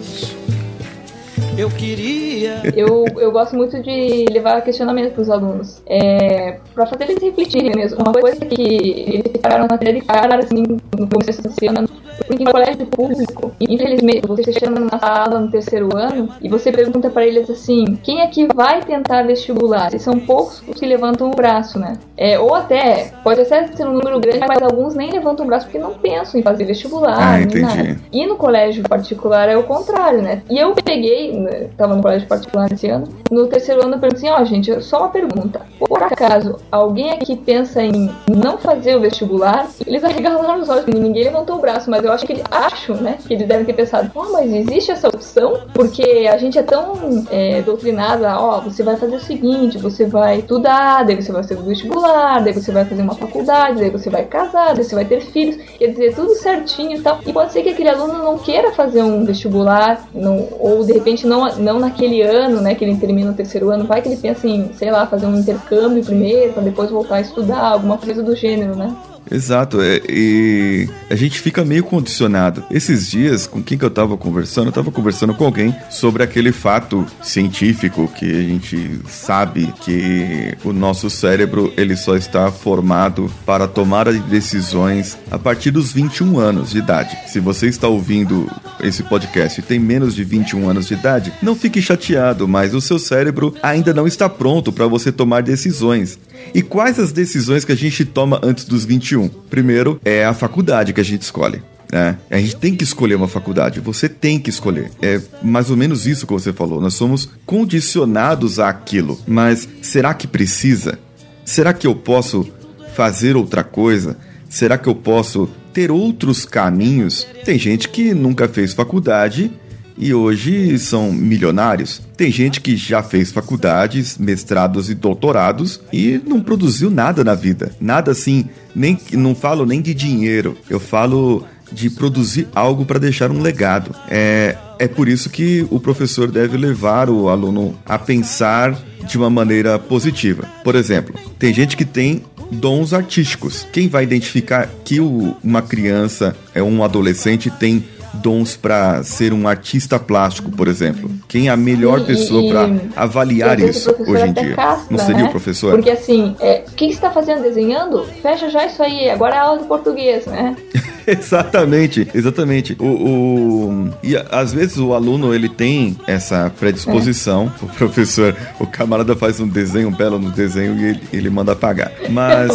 Eu 1.58 1.70
queria. 1.70 2.62
Eu, 2.76 3.06
eu 3.18 3.32
gosto 3.32 3.56
muito 3.56 3.82
de 3.82 4.26
levar 4.32 4.62
questionamento 4.62 5.14
para 5.14 5.22
os 5.22 5.30
alunos. 5.30 5.82
É, 5.86 6.58
para 6.74 6.86
fazer 6.88 7.04
eles 7.10 7.22
refletirem 7.22 7.72
mesmo. 7.76 8.00
Uma 8.00 8.12
coisa 8.12 8.44
que 8.46 8.62
eles 8.62 9.32
ficaram 9.32 9.68
na 9.70 9.78
tela 9.78 9.94
de 9.94 10.02
cara 10.02 10.40
assim, 10.40 10.64
no 10.98 11.08
começo 11.08 11.42
desse 11.42 11.68
ano 11.68 11.88
porque 12.28 12.44
em 12.44 12.46
colégio 12.46 12.86
público, 12.86 13.52
infelizmente, 13.60 14.28
você 14.28 14.52
chega 14.54 14.70
na 14.70 15.00
sala 15.00 15.40
no 15.40 15.50
terceiro 15.50 15.90
ano 15.96 16.30
e 16.42 16.50
você 16.50 16.72
pergunta 16.72 17.10
para 17.10 17.26
eles 17.26 17.50
assim: 17.50 17.98
quem 18.04 18.22
é 18.22 18.28
que 18.28 18.48
vai 18.48 18.82
tentar 18.82 19.24
vestibular? 19.24 19.94
E 19.94 20.00
são 20.00 20.20
poucos 20.20 20.64
os 20.68 20.80
que 20.80 20.86
levantam 20.86 21.30
o 21.30 21.36
braço, 21.36 21.80
né? 21.80 21.98
É, 22.18 22.40
ou 22.40 22.54
até, 22.54 23.12
pode 23.24 23.42
até 23.42 23.68
ser 23.68 23.86
um 23.86 23.94
número 23.94 24.20
grande, 24.20 24.46
mas 24.48 24.62
alguns 24.62 24.96
nem 24.96 25.12
levantam 25.12 25.46
o 25.46 25.48
braço 25.48 25.66
porque 25.66 25.80
não 25.80 25.94
pensam 25.94 26.40
em 26.40 26.44
fazer 26.44 26.66
vestibular. 26.66 27.18
Ah, 27.20 27.42
entendi. 27.42 27.62
Nada. 27.62 28.00
E 28.12 28.26
no 28.26 28.36
colégio 28.36 28.84
particular 28.84 29.50
é 29.50 29.58
o 29.58 29.64
contrário, 29.64 30.22
né? 30.22 30.42
E 30.50 30.58
eu 30.58 30.74
peguei 30.74 31.32
né, 31.44 31.70
tava 31.78 31.96
no 31.96 32.02
colégio 32.02 32.28
particular 32.28 32.72
esse 32.72 32.88
ano. 32.90 33.08
No 33.32 33.48
terceiro 33.48 33.84
ano 33.84 33.96
eu 33.96 34.00
perguntei 34.00 34.30
assim, 34.30 34.42
ó, 34.42 34.42
oh, 34.42 34.46
gente, 34.46 34.82
só 34.82 35.00
uma 35.00 35.10
pergunta. 35.10 35.62
Por 35.80 36.02
acaso, 36.02 36.58
alguém 36.72 37.12
aqui 37.12 37.36
pensa 37.36 37.82
em 37.82 38.10
não 38.28 38.58
fazer 38.58 38.96
o 38.96 39.02
vestibular? 39.02 39.68
Eles 39.86 40.04
arregalaram 40.04 40.62
os 40.62 40.70
olhos, 40.70 40.86
ninguém 40.88 41.26
levantou 41.26 41.58
o 41.58 41.62
braço, 41.62 41.90
mas 41.90 42.04
eu 42.04 42.12
acho 42.12 42.26
que 42.26 42.42
acham, 42.50 42.96
né? 42.96 43.18
Que 43.28 43.34
eles 43.34 43.48
devem 43.48 43.66
ter 43.66 43.74
pensado, 43.74 44.12
oh, 44.16 44.32
mas 44.32 44.52
existe 44.52 44.92
essa 44.92 45.08
opção? 45.08 45.62
Porque 45.74 46.28
a 46.32 46.38
gente 46.38 46.58
é 46.58 46.64
tão 46.64 47.26
é, 47.30 47.62
doutrinado, 47.62 48.24
ó, 48.26 48.58
oh, 48.58 48.62
você 48.62 48.84
vai 48.84 48.96
fazer 48.96 49.16
o 49.16 49.20
seguinte, 49.20 49.78
você 49.78 50.06
vai 50.06 50.40
estudar, 50.40 51.04
daí 51.04 51.16
você 51.16 51.32
vai 51.32 51.44
fazer 51.44 51.60
o 51.60 51.64
vestibular, 51.64 52.44
daí 52.44 52.54
você 52.54 52.72
vai 52.72 52.86
fazer 52.86 53.02
uma 53.02 53.16
faculdade, 53.16 53.80
daí 53.80 53.90
você 53.90 54.10
vai 54.10 54.26
casar, 54.26 54.76
daí 54.76 54.84
você 54.84 54.96
vai 54.96 55.06
ter 55.06 55.22
filhos, 55.22 55.56
quer 55.78 55.88
dizer, 55.88 56.16
tudo 56.16 56.36
certinho 56.36 56.98
e 56.98 57.02
tal. 57.02 57.20
E 57.26 57.34
pode 57.34 57.52
ser 57.52 57.64
que 57.64 57.70
aquele 57.70 57.90
aluno 57.90 58.20
não 58.20 58.38
queira 58.38 58.72
fazer 58.72 59.04
um 59.04 59.26
vestibular, 59.26 60.08
não, 60.14 60.48
ou 60.60 60.84
de 60.84 60.94
repente 60.94 61.26
não, 61.26 61.33
não 61.58 61.80
naquele 61.80 62.22
ano, 62.22 62.62
né, 62.62 62.76
que 62.76 62.84
ele 62.84 62.98
termina 62.98 63.32
o 63.32 63.36
terceiro 63.36 63.70
ano, 63.70 63.86
vai 63.86 64.02
que 64.02 64.10
ele 64.10 64.18
pensa 64.18 64.48
em, 64.48 64.74
sei 64.74 64.92
lá, 64.92 65.06
fazer 65.06 65.26
um 65.26 65.38
intercâmbio 65.38 66.04
primeiro, 66.04 66.54
para 66.54 66.64
depois 66.64 66.90
voltar 66.90 67.16
a 67.16 67.22
estudar, 67.22 67.72
alguma 67.72 67.98
coisa 67.98 68.22
do 68.24 68.36
gênero, 68.36 68.76
né? 68.76 68.96
Exato, 69.30 69.82
é, 69.82 70.02
e 70.08 70.88
a 71.10 71.16
gente 71.16 71.40
fica 71.40 71.64
meio 71.64 71.84
condicionado. 71.84 72.64
Esses 72.70 73.10
dias, 73.10 73.48
com 73.48 73.64
quem 73.64 73.78
que 73.78 73.86
eu 73.86 73.90
tava 73.90 74.18
conversando, 74.18 74.68
eu 74.68 74.72
tava 74.72 74.92
conversando 74.92 75.34
com 75.34 75.46
alguém 75.46 75.76
sobre 75.90 76.24
aquele 76.24 76.52
fato 76.52 77.06
científico 77.22 78.08
que 78.08 78.30
a 78.30 78.42
gente 78.42 79.00
sabe 79.08 79.74
que 79.82 80.56
o 80.64 80.74
nosso 80.74 81.10
cérebro 81.10 81.74
ele 81.78 81.96
só 81.96 82.16
está 82.16 82.52
formado 82.52 83.32
para 83.46 83.68
tomar 83.68 84.12
decisões 84.12 85.18
a 85.32 85.40
partir 85.40 85.72
dos 85.72 85.92
21 85.92 86.40
anos 86.40 86.72
de 86.72 86.80
idade. 86.80 87.18
Se 87.28 87.40
você 87.40 87.68
está 87.68 87.88
ouvindo 87.88 88.50
esse 88.80 89.04
podcast 89.04 89.60
e 89.60 89.64
tem 89.64 89.80
menos 89.80 90.16
de 90.16 90.24
21 90.24 90.70
anos 90.70 90.88
de 90.88 90.94
idade, 90.94 91.34
não 91.42 91.56
fique 91.56 91.82
chateado, 91.82 92.48
mas 92.48 92.74
o 92.74 92.82
seu 92.82 93.00
cérebro 93.00 93.56
ainda 93.64 93.94
não 93.94 94.06
está 94.06 94.28
pronto 94.28 94.72
para 94.72 94.88
você 94.88 95.12
tomar 95.12 95.42
decisões. 95.42 96.20
E 96.54 96.62
quais 96.62 97.00
as 97.00 97.12
decisões 97.12 97.66
que 97.66 97.72
a 97.72 97.76
gente 97.76 98.06
toma 98.06 98.40
antes 98.44 98.66
dos 98.66 98.86
21? 98.86 99.28
Primeiro, 99.28 100.00
é 100.04 100.26
a 100.26 100.34
faculdade 100.34 100.94
que 100.94 101.02
a 101.02 101.06
gente 101.06 101.22
escolhe. 101.22 101.62
É, 101.92 102.16
a 102.32 102.40
gente 102.40 102.56
tem 102.56 102.76
que 102.76 102.84
escolher 102.84 103.14
uma 103.14 103.28
faculdade, 103.28 103.80
você 103.80 104.10
tem 104.10 104.40
que 104.40 104.50
escolher. 104.50 104.90
É 105.00 105.22
mais 105.44 105.70
ou 105.70 105.78
menos 105.78 106.08
isso 106.08 106.26
que 106.26 106.34
você 106.34 106.52
falou. 106.52 106.82
Nós 106.82 106.96
somos 106.96 107.30
condicionados 107.46 108.60
àquilo. 108.60 109.20
Mas 109.28 109.68
será 109.80 110.12
que 110.16 110.26
precisa? 110.26 110.98
Será 111.46 111.72
que 111.72 111.86
eu 111.86 111.94
posso 111.94 112.50
fazer 112.96 113.36
outra 113.36 113.64
coisa? 113.64 114.18
Será 114.50 114.76
que 114.76 114.88
eu 114.88 114.96
posso 114.96 115.48
ter 115.72 115.92
outros 115.92 116.46
caminhos? 116.46 117.28
Tem 117.46 117.60
gente 117.60 117.90
que 117.90 118.14
nunca 118.14 118.48
fez 118.48 118.74
faculdade 118.74 119.52
e 119.98 120.14
hoje 120.14 120.78
são 120.80 121.12
milionários. 121.12 122.02
Tem 122.18 122.32
gente 122.32 122.62
que 122.62 122.76
já 122.76 123.04
fez 123.04 123.32
faculdades, 123.32 124.18
mestrados 124.18 124.90
e 124.90 124.96
doutorados 124.96 125.80
e 125.92 126.22
não 126.26 126.42
produziu 126.42 126.90
nada 126.90 127.24
na 127.24 127.36
vida. 127.36 127.72
Nada 127.80 128.12
assim, 128.12 128.46
nem 128.76 128.98
não 129.14 129.36
falo 129.36 129.66
nem 129.66 129.82
de 129.82 129.94
dinheiro. 129.94 130.58
Eu 130.70 130.80
falo 130.80 131.46
de 131.72 131.90
produzir 131.90 132.48
algo 132.54 132.86
para 132.86 133.00
deixar 133.00 133.32
um 133.32 133.42
legado. 133.42 133.96
É, 134.10 134.56
é 134.80 134.88
por 134.88 135.08
isso 135.08 135.30
que 135.30 135.66
o 135.70 135.80
professor 135.80 136.32
deve 136.32 136.58
levar 136.58 137.10
o 137.10 137.30
aluno 137.30 137.78
a 137.86 137.98
pensar 137.98 138.78
de 139.08 139.18
uma 139.18 139.30
maneira 139.30 139.80
positiva. 139.80 140.48
Por 140.64 140.76
exemplo, 140.76 141.20
tem 141.38 141.54
gente 141.54 141.76
que 141.76 141.86
tem 141.86 142.24
dons 142.52 142.94
artísticos. 142.94 143.66
Quem 143.72 143.88
vai 143.88 144.04
identificar 144.04 144.70
que 144.86 145.00
o, 145.00 145.36
uma 145.44 145.62
criança, 145.62 146.36
é 146.54 146.62
um 146.62 146.84
adolescente 146.84 147.50
tem 147.50 147.84
dons 148.14 148.56
para 148.56 149.04
ser 149.04 149.34
um 149.34 149.48
artista 149.48 150.00
plástico, 150.00 150.52
por 150.52 150.68
exemplo? 150.68 151.10
Quem 151.28 151.48
é 151.48 151.52
a 151.52 151.58
melhor 151.58 152.02
e, 152.02 152.06
pessoa 152.06 152.50
para 152.50 152.70
avaliar 152.96 153.60
isso 153.60 153.94
hoje 154.00 154.28
em 154.28 154.34
dia? 154.34 154.56
Castra, 154.56 154.88
Não 154.90 155.00
seria 155.00 155.24
né? 155.24 155.28
o 155.28 155.32
professor? 155.32 155.74
Porque 155.74 155.90
assim, 155.90 156.36
é, 156.40 156.64
o 156.68 156.72
que 156.72 156.86
você 156.86 156.94
está 156.94 157.12
fazendo 157.12 157.42
desenhando? 157.42 158.06
Fecha 158.22 158.50
já 158.50 158.66
isso 158.66 158.82
aí, 158.82 159.10
agora 159.10 159.36
é 159.36 159.40
aula 159.40 159.60
de 159.60 159.68
português, 159.68 160.26
né? 160.26 160.56
exatamente, 161.08 162.08
exatamente. 162.14 162.76
O, 162.80 162.86
o, 162.86 163.90
e 164.02 164.16
às 164.16 164.54
vezes 164.54 164.78
o 164.78 164.94
aluno 164.94 165.34
ele 165.34 165.50
tem 165.50 165.98
essa 166.08 166.52
predisposição. 166.60 167.52
É. 167.62 167.66
O 167.66 167.68
professor, 167.70 168.36
o 168.60 168.66
camarada 168.66 169.16
faz 169.16 169.40
um 169.40 169.48
desenho, 169.48 169.90
um 169.90 169.92
belo 169.92 170.20
no 170.20 170.32
desenho 170.32 170.78
e 170.78 170.86
ele, 170.86 171.02
ele 171.12 171.30
manda 171.30 171.52
apagar. 171.52 171.92
Mas 172.10 172.52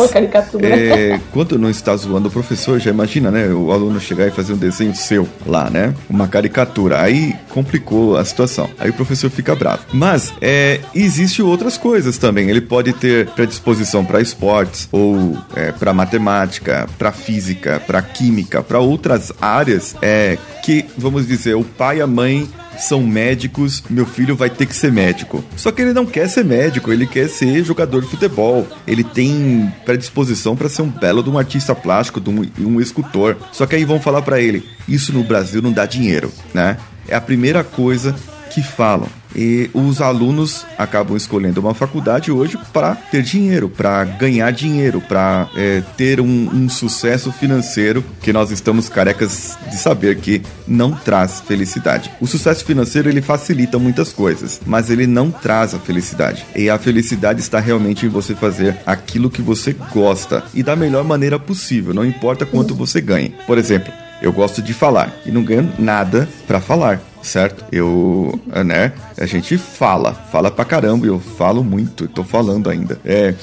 é, 0.62 1.20
quando 1.32 1.58
não 1.58 1.70
está 1.70 1.94
zoando 1.96 2.28
o 2.28 2.30
professor, 2.30 2.78
já 2.78 2.90
imagina, 2.90 3.30
né? 3.30 3.48
O 3.48 3.70
aluno 3.72 4.00
chegar 4.00 4.26
e 4.26 4.30
fazer 4.30 4.52
um 4.52 4.56
desenho 4.56 4.94
seu 4.94 5.28
lá, 5.46 5.70
né? 5.70 5.94
Uma 6.08 6.28
caricatura. 6.28 7.00
Aí 7.00 7.34
complicou 7.50 8.16
a 8.16 8.24
situação. 8.24 8.68
Aí 8.78 8.90
o 8.90 8.94
professor 8.94 9.30
fica 9.30 9.54
bravo. 9.54 9.82
Mas 9.92 10.32
é, 10.40 10.80
existe 10.94 11.42
outras 11.42 11.76
coisas 11.76 12.18
também. 12.18 12.48
Ele 12.48 12.61
pode 12.61 12.92
ter 12.92 13.28
predisposição 13.30 14.04
para 14.04 14.20
esportes 14.20 14.88
ou 14.90 15.37
é, 15.54 15.72
para 15.72 15.92
matemática, 15.92 16.88
para 16.98 17.12
física, 17.12 17.82
para 17.87 18.00
química 18.02 18.38
química, 18.38 18.62
para 18.62 18.79
outras 18.79 19.33
áreas, 19.40 19.96
é 20.01 20.38
que, 20.62 20.85
vamos 20.96 21.27
dizer, 21.27 21.55
o 21.55 21.64
pai 21.64 21.98
e 21.98 22.01
a 22.01 22.07
mãe 22.07 22.48
são 22.79 23.03
médicos, 23.03 23.83
meu 23.90 24.07
filho 24.07 24.37
vai 24.37 24.48
ter 24.48 24.64
que 24.66 24.74
ser 24.74 24.92
médico. 24.92 25.44
Só 25.57 25.72
que 25.72 25.83
ele 25.83 25.92
não 25.92 26.07
quer 26.07 26.29
ser 26.29 26.44
médico, 26.44 26.92
ele 26.92 27.07
quer 27.07 27.29
ser 27.29 27.64
jogador 27.64 28.03
de 28.03 28.09
futebol. 28.09 28.66
Ele 28.87 29.03
tem 29.03 29.72
predisposição 29.85 30.55
para 30.55 30.68
ser 30.68 30.83
um 30.83 30.88
belo 30.88 31.22
de 31.22 31.29
um 31.29 31.37
artista 31.37 31.74
plástico, 31.74 32.20
de 32.20 32.31
um, 32.31 32.48
um 32.61 32.81
escultor. 32.81 33.37
Só 33.51 33.66
que 33.66 33.74
aí 33.74 33.85
vão 33.85 34.01
falar 34.01 34.22
para 34.22 34.40
ele: 34.40 34.64
isso 34.88 35.12
no 35.12 35.24
Brasil 35.24 35.61
não 35.61 35.72
dá 35.72 35.87
dinheiro, 35.87 36.33
né? 36.55 36.77
É 37.09 37.16
a 37.16 37.20
primeira 37.20 37.64
coisa 37.64 38.14
que 38.51 38.62
falam. 38.62 39.09
E 39.38 39.70
os 39.72 40.01
alunos 40.01 40.66
acabam 40.77 41.16
escolhendo 41.16 41.61
uma 41.61 41.72
faculdade 41.72 42.33
hoje 42.33 42.59
para 42.72 42.96
ter 42.96 43.22
dinheiro, 43.22 43.68
para 43.68 44.03
ganhar 44.05 44.51
dinheiro, 44.51 45.01
para 45.01 45.48
é, 45.57 45.81
ter 45.96 46.20
um, 46.20 46.51
um, 46.53 46.68
sucesso 46.68 47.31
financeiro 47.31 48.05
que 48.20 48.33
nós 48.33 48.51
estamos 48.51 48.88
carecas 48.88 49.57
de 49.70 49.77
saber 49.77 50.16
que 50.16 50.42
não 50.66 50.90
traz 50.90 51.40
felicidade. 51.40 52.11
O 52.20 52.27
sucesso 52.27 52.64
financeiro 52.64 53.09
ele 53.09 53.22
facilita 53.22 53.79
muitas 53.79 54.12
coisas, 54.12 54.61
mas 54.66 54.90
ele 54.90 55.07
não 55.07 55.31
traz 55.31 55.72
a 55.72 55.79
felicidade. 55.79 56.44
E 56.57 56.68
a 56.68 56.77
felicidade 56.77 57.40
está 57.40 57.61
realmente 57.61 58.07
em 58.07 58.09
você 58.09 58.35
fazer 58.35 58.77
aquilo 58.85 59.31
que 59.31 59.40
você 59.40 59.72
gosta 59.92 60.42
e 60.53 60.64
da 60.64 60.74
melhor 60.74 61.05
maneira 61.05 61.38
possível, 61.38 61.94
não 61.94 62.05
importa 62.05 62.44
quanto 62.44 62.74
você 62.74 63.01
ganhe. 63.01 63.33
Por 63.46 63.57
exemplo, 63.57 63.92
eu 64.20 64.33
gosto 64.33 64.61
de 64.62 64.72
falar 64.72 65.12
e 65.24 65.31
não 65.31 65.42
ganho 65.42 65.72
nada 65.78 66.28
para 66.46 66.61
falar 66.61 67.00
certo? 67.22 67.64
Eu, 67.70 68.40
né? 68.64 68.92
A 69.16 69.26
gente 69.26 69.59
fala, 69.59 70.12
fala 70.14 70.50
pra 70.50 70.64
caramba, 70.64 71.07
eu 71.07 71.18
falo 71.18 71.62
muito, 71.62 72.09
tô 72.09 72.24
falando 72.24 72.70
ainda. 72.70 72.98
É. 73.04 73.35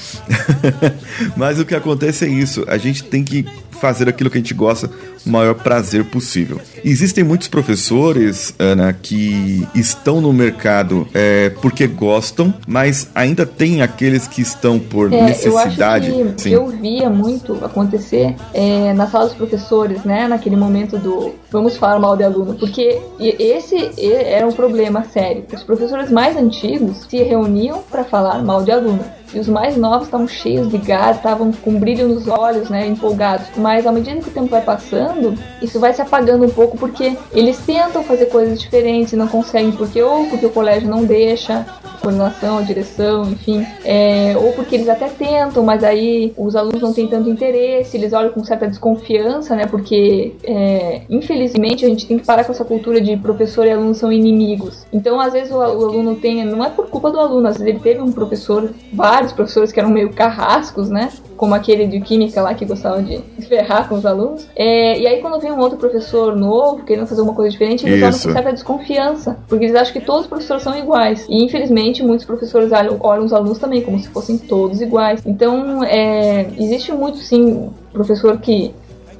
Mas 1.36 1.58
o 1.60 1.64
que 1.64 1.74
acontece 1.74 2.24
é 2.24 2.28
isso, 2.28 2.64
a 2.68 2.76
gente 2.76 3.04
tem 3.04 3.22
que 3.22 3.46
fazer 3.76 4.08
aquilo 4.08 4.30
que 4.30 4.38
a 4.38 4.40
gente 4.40 4.54
gosta 4.54 4.90
o 5.24 5.30
maior 5.30 5.54
prazer 5.54 6.04
possível. 6.04 6.60
Existem 6.84 7.24
muitos 7.24 7.48
professores, 7.48 8.54
Ana, 8.58 8.92
que 8.92 9.66
estão 9.74 10.20
no 10.20 10.32
mercado 10.32 11.06
é, 11.12 11.50
porque 11.60 11.86
gostam, 11.86 12.54
mas 12.66 13.08
ainda 13.14 13.44
tem 13.44 13.82
aqueles 13.82 14.28
que 14.28 14.40
estão 14.40 14.78
por 14.78 15.12
é, 15.12 15.22
necessidade. 15.22 16.10
Eu, 16.10 16.26
acho 16.26 16.34
que 16.36 16.52
eu 16.52 16.66
via 16.68 17.10
muito 17.10 17.64
acontecer 17.64 18.36
é, 18.54 18.92
na 18.92 19.08
sala 19.08 19.26
dos 19.26 19.34
professores, 19.34 20.04
né? 20.04 20.28
Naquele 20.28 20.56
momento 20.56 20.96
do 20.98 21.34
vamos 21.50 21.76
falar 21.76 21.98
mal 21.98 22.16
de 22.16 22.22
aluno, 22.22 22.54
porque 22.54 23.00
esse 23.18 23.90
era 23.98 24.46
um 24.46 24.52
problema 24.52 25.04
sério. 25.04 25.44
Os 25.52 25.62
professores 25.62 26.10
mais 26.10 26.36
antigos 26.36 27.06
se 27.08 27.16
reuniam 27.22 27.82
para 27.90 28.04
falar 28.04 28.42
mal 28.42 28.62
de 28.62 28.70
aluno. 28.70 29.04
E 29.34 29.38
os 29.38 29.48
mais 29.48 29.76
novos 29.76 30.06
estavam 30.06 30.28
cheios 30.28 30.68
de 30.70 30.78
gás, 30.78 31.16
estavam 31.16 31.52
com 31.52 31.78
brilho 31.78 32.08
nos 32.08 32.28
olhos, 32.28 32.70
né, 32.70 32.86
empolgados. 32.86 33.46
Mas 33.56 33.86
à 33.86 33.92
medida 33.92 34.20
que 34.20 34.28
o 34.28 34.32
tempo 34.32 34.48
vai 34.48 34.62
passando, 34.62 35.34
isso 35.60 35.80
vai 35.80 35.92
se 35.92 36.00
apagando 36.00 36.44
um 36.44 36.50
pouco 36.50 36.76
porque 36.76 37.16
eles 37.32 37.58
tentam 37.58 38.02
fazer 38.04 38.26
coisas 38.26 38.60
diferentes 38.60 39.12
não 39.14 39.26
conseguem, 39.26 39.72
porque 39.72 40.00
ou 40.02 40.26
porque 40.26 40.46
o 40.46 40.50
colégio 40.50 40.88
não 40.88 41.04
deixa, 41.04 41.66
coordenação, 42.06 42.62
direção, 42.62 43.24
enfim, 43.30 43.66
é, 43.84 44.36
ou 44.36 44.52
porque 44.52 44.76
eles 44.76 44.88
até 44.88 45.08
tentam, 45.08 45.64
mas 45.64 45.82
aí 45.82 46.32
os 46.36 46.54
alunos 46.54 46.80
não 46.80 46.92
têm 46.92 47.06
tanto 47.06 47.28
interesse, 47.28 47.96
eles 47.96 48.12
olham 48.12 48.30
com 48.30 48.44
certa 48.44 48.66
desconfiança, 48.68 49.56
né, 49.56 49.66
porque 49.66 50.34
é, 50.44 51.02
infelizmente 51.10 51.84
a 51.84 51.88
gente 51.88 52.06
tem 52.06 52.18
que 52.18 52.24
parar 52.24 52.44
com 52.44 52.52
essa 52.52 52.64
cultura 52.64 53.00
de 53.00 53.16
professor 53.16 53.66
e 53.66 53.70
aluno 53.70 53.94
são 53.94 54.12
inimigos. 54.12 54.86
Então 54.92 55.20
às 55.20 55.32
vezes 55.32 55.50
o, 55.50 55.56
o 55.56 55.62
aluno 55.62 56.16
tem, 56.16 56.44
não 56.44 56.64
é 56.64 56.70
por 56.70 56.88
culpa 56.88 57.10
do 57.10 57.18
aluno, 57.18 57.48
às 57.48 57.58
vezes 57.58 57.68
ele 57.68 57.80
teve 57.80 58.00
um 58.00 58.12
professor, 58.12 58.70
vários 58.92 59.32
professores 59.32 59.72
que 59.72 59.80
eram 59.80 59.90
meio 59.90 60.12
carrascos, 60.12 60.88
né? 60.88 61.10
Como 61.36 61.54
aquele 61.54 61.86
de 61.86 62.00
química 62.00 62.40
lá 62.40 62.54
que 62.54 62.64
gostava 62.64 63.02
de 63.02 63.18
ferrar 63.46 63.88
com 63.88 63.96
os 63.96 64.06
alunos. 64.06 64.46
É, 64.56 64.98
e 64.98 65.06
aí, 65.06 65.20
quando 65.20 65.40
vem 65.40 65.52
um 65.52 65.60
outro 65.60 65.78
professor 65.78 66.34
novo, 66.34 66.84
querendo 66.84 67.06
fazer 67.06 67.20
uma 67.20 67.34
coisa 67.34 67.50
diferente, 67.50 67.86
eles 67.86 68.02
olham 68.02 68.12
com 68.12 68.32
certa 68.32 68.52
desconfiança. 68.52 69.38
Porque 69.48 69.66
eles 69.66 69.76
acham 69.76 69.92
que 69.92 70.00
todos 70.00 70.22
os 70.22 70.26
professores 70.26 70.62
são 70.62 70.76
iguais. 70.76 71.26
E, 71.28 71.44
infelizmente, 71.44 71.95
muitos 72.02 72.26
professores 72.26 72.72
olham, 72.72 72.96
olham 73.00 73.24
os 73.24 73.32
alunos 73.32 73.58
também 73.58 73.82
como 73.82 73.98
se 73.98 74.08
fossem 74.08 74.38
todos 74.38 74.80
iguais. 74.80 75.22
Então, 75.24 75.82
é, 75.84 76.48
existe 76.58 76.92
muito, 76.92 77.18
sim, 77.18 77.70
professor 77.92 78.38
que 78.38 78.74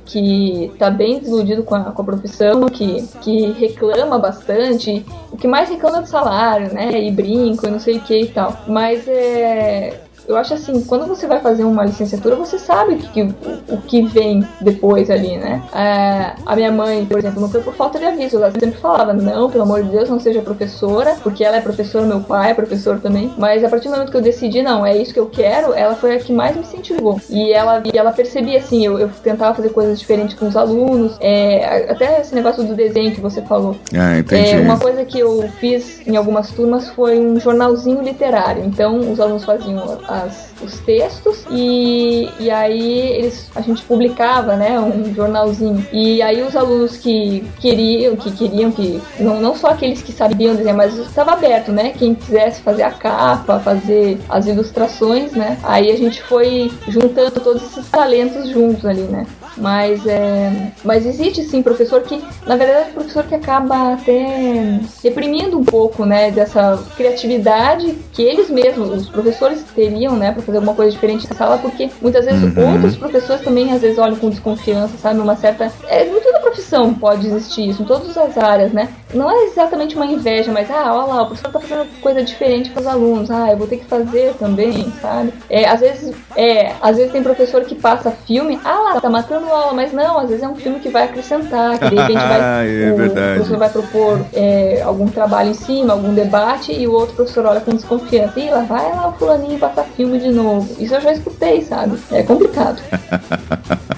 que 0.07 0.71
tá 0.79 0.89
bem 0.89 1.19
desiludido 1.19 1.65
com 1.65 1.75
a, 1.75 1.91
com 1.91 2.01
a 2.01 2.05
profissão, 2.05 2.67
que, 2.67 3.03
que 3.21 3.51
reclama 3.51 4.17
bastante, 4.19 5.05
o 5.33 5.37
que 5.37 5.49
mais 5.49 5.69
reclama 5.69 5.99
é 5.99 6.01
do 6.03 6.07
salário, 6.07 6.73
né? 6.73 7.03
E 7.03 7.11
brinco, 7.11 7.67
e 7.67 7.71
não 7.71 7.81
sei 7.81 7.97
o 7.97 8.01
que 8.01 8.21
e 8.21 8.29
tal. 8.29 8.57
Mas 8.69 9.07
é 9.09 10.06
eu 10.29 10.37
acho 10.37 10.55
assim, 10.55 10.83
quando 10.83 11.07
você 11.07 11.27
vai 11.27 11.41
fazer 11.41 11.65
uma 11.65 11.85
licenciatura, 11.85 12.37
você 12.37 12.59
sabe 12.59 12.95
o 12.95 12.99
que, 12.99 13.23
o, 13.23 13.75
o 13.75 13.81
que 13.83 14.03
vem 14.03 14.47
depois 14.61 15.11
ali, 15.11 15.37
né? 15.37 15.63
É, 15.75 16.33
a 16.45 16.57
minha 16.57 16.73
mãe, 16.73 17.05
por 17.07 17.19
exemplo, 17.19 17.41
não 17.41 17.49
foi 17.49 17.61
por 17.61 17.75
falta 17.75 17.99
de 17.99 18.05
aviso, 18.05 18.37
ela 18.37 18.51
sempre 18.51 18.79
falava, 18.79 19.13
não, 19.13 19.51
pelo 19.51 19.65
amor 19.65 19.83
de 19.83 19.91
Deus, 19.91 20.09
não 20.09 20.19
seja 20.19 20.43
professora, 20.43 21.17
porque 21.23 21.45
ela 21.45 21.57
é 21.57 21.61
professora, 21.61 22.07
meu 22.07 22.21
pai 22.21 22.51
é 22.51 22.55
professor 22.55 22.99
também. 23.01 23.33
Mas 23.39 23.63
a 23.65 23.69
partir 23.69 23.89
do 23.89 23.93
momento 23.93 24.11
que 24.11 24.17
eu 24.17 24.23
decidi, 24.23 24.63
não, 24.63 24.85
é 24.85 24.97
isso 24.97 25.13
que 25.13 25.21
eu 25.21 25.27
quero, 25.27 25.73
ela 25.73 25.95
foi 25.95 26.17
a 26.17 26.19
que 26.19 26.33
mais 26.33 26.57
me 26.57 26.63
incentivou. 26.63 27.21
E 27.31 27.53
ela, 27.53 27.83
e 27.85 27.97
ela 27.97 28.13
percebia, 28.13 28.59
assim, 28.59 28.85
eu, 28.85 28.99
eu 28.99 29.09
tentava 29.23 29.55
fazer 29.55 29.71
coisas 29.71 29.99
diferentes 29.99 30.37
com 30.39 30.47
os 30.47 30.57
alunos, 30.57 31.17
é, 31.21 31.91
até 31.91 32.21
esse 32.21 32.35
negócio 32.35 32.65
do 32.65 32.75
desenho 32.75 33.13
que 33.13 33.21
você 33.21 33.43
falou. 33.43 33.77
Ah, 33.95 34.19
entendi. 34.19 34.51
É, 34.51 34.61
uma 34.61 34.79
coisa 34.79 35.05
que 35.05 35.19
eu 35.19 35.49
fiz 35.61 36.07
em 36.07 36.17
algumas 36.17 36.51
turmas 36.51 36.89
foi 36.91 37.19
um 37.19 37.39
jornalzinho 37.39 38.03
literário. 38.03 38.65
Então, 38.65 38.99
os 38.99 39.21
alunos 39.21 39.45
faziam 39.45 39.99
as, 40.25 40.53
os 40.63 40.79
textos 40.81 41.45
e, 41.51 42.29
e 42.39 42.51
aí 42.51 43.01
eles, 43.17 43.51
a 43.55 43.61
gente 43.61 43.83
publicava, 43.83 44.57
né, 44.57 44.79
um 44.81 45.15
jornalzinho. 45.15 45.87
E 45.93 46.23
aí 46.23 46.43
os 46.43 46.57
alunos 46.57 46.97
que 46.97 47.45
queriam, 47.61 48.17
que 48.17 48.31
queriam, 48.31 48.71
que 48.71 49.01
não, 49.19 49.41
não 49.41 49.55
só 49.55 49.69
aqueles 49.69 50.03
que 50.03 50.13
sabiam 50.13 50.55
desenhar, 50.55 50.77
mas 50.77 50.97
estava 50.99 51.33
aberto, 51.33 51.73
né, 51.73 51.93
quem 51.97 52.15
quisesse 52.15 52.61
fazer 52.63 52.83
a 52.83 52.91
capa, 52.91 53.61
fazer 53.61 54.19
as 54.29 54.47
ilustrações, 54.47 55.33
né, 55.33 55.59
aí 55.63 55.91
a 55.91 55.97
gente 55.97 56.23
foi 56.23 56.71
juntando 56.89 57.41
todos 57.41 57.63
esses 57.63 57.89
talentos 57.91 58.49
juntos 58.49 58.85
ali, 58.85 59.03
né. 59.03 59.27
Mas, 59.57 60.07
é, 60.07 60.73
mas 60.85 61.07
existe 61.07 61.43
sim 61.45 61.63
professor 61.63 62.03
que, 62.03 62.23
na 62.47 62.57
verdade, 62.57 62.91
é 62.91 62.93
professor 62.93 63.25
que 63.25 63.35
acaba 63.35 63.95
até 63.95 64.81
reprimindo 65.03 65.59
um 65.59 65.65
pouco, 65.65 66.05
né, 66.05 66.31
dessa 66.31 66.83
criatividade 66.97 67.97
que 68.13 68.23
eles 68.23 68.51
mesmos, 68.51 68.91
os 68.91 69.09
professores 69.09 69.65
teriam, 69.75 70.17
né, 70.17 70.33
para 70.33 70.43
fazer 70.43 70.59
alguma 70.59 70.75
coisa 70.75 70.93
diferente 70.93 71.27
na 71.29 71.37
sala, 71.37 71.59
porque 71.59 71.91
muitas 72.01 72.25
vezes 72.25 72.57
uhum. 72.57 72.75
outros 72.75 72.97
professores 72.97 73.43
também 73.43 73.73
às 73.73 73.81
vezes 73.81 73.99
olham 73.99 74.17
com 74.17 74.31
desconfiança, 74.31 74.97
sabe, 74.99 75.21
uma 75.21 75.37
certa, 75.37 75.73
é, 75.89 76.07
em 76.07 76.21
toda 76.21 76.41
profissão 76.41 76.95
pode 76.95 77.27
existir 77.27 77.69
isso, 77.69 77.83
em 77.83 77.87
todas 77.87 78.17
as 78.17 78.37
áreas, 78.39 78.73
né. 78.73 78.89
Não 79.15 79.31
é 79.31 79.45
exatamente 79.45 79.97
uma 79.97 80.07
inveja, 80.07 80.53
mas 80.53 80.71
ah, 80.71 80.93
olha 80.95 81.15
lá, 81.15 81.23
o 81.23 81.27
professor 81.27 81.51
tá 81.51 81.61
fazendo 81.61 81.87
coisa 82.01 82.23
diferente 82.23 82.71
para 82.71 82.81
os 82.81 82.87
alunos, 82.87 83.31
ah, 83.31 83.51
eu 83.51 83.57
vou 83.57 83.67
ter 83.67 83.79
que 83.79 83.85
fazer 83.85 84.35
também, 84.35 84.93
sabe? 85.01 85.33
É, 85.49 85.67
às 85.67 85.81
vezes, 85.81 86.15
é, 86.37 86.73
às 86.81 86.97
vezes 86.97 87.13
tem 87.13 87.23
professor 87.23 87.65
que 87.65 87.75
passa 87.75 88.11
filme, 88.11 88.59
ah 88.65 88.79
lá, 88.81 89.01
tá 89.01 89.09
matando 89.09 89.46
aula, 89.51 89.73
mas 89.73 89.93
não, 89.93 90.19
às 90.19 90.29
vezes 90.29 90.43
é 90.43 90.49
um 90.49 90.57
filme 90.57 90.81
que 90.81 90.89
vai 90.89 91.05
acrescentar, 91.05 91.79
que 91.79 91.91
de 91.91 91.95
repente 91.97 92.19
vai, 92.19 92.69
é 92.69 92.93
o 92.93 92.97
verdade. 92.97 93.35
professor 93.35 93.59
vai 93.59 93.69
propor 93.71 94.27
é, 94.33 94.83
algum 94.83 95.07
trabalho 95.09 95.51
em 95.51 95.55
cima, 95.55 95.93
algum 95.93 96.15
debate, 96.15 96.73
e 96.73 96.87
o 96.87 96.93
outro 96.93 97.15
professor 97.15 97.47
olha 97.47 97.61
com 97.61 97.73
desconfiança, 97.73 98.39
e 98.39 98.51
lá 98.51 98.61
vai 98.63 98.91
lá 98.95 99.09
o 99.09 99.13
fulaninho 99.13 99.59
passar 99.59 99.85
filme 99.85 100.19
de 100.19 100.31
novo. 100.31 100.69
Isso 100.79 100.95
eu 100.95 101.01
já 101.01 101.13
escutei, 101.13 101.63
sabe? 101.63 101.99
É 102.11 102.23
complicado. 102.23 102.81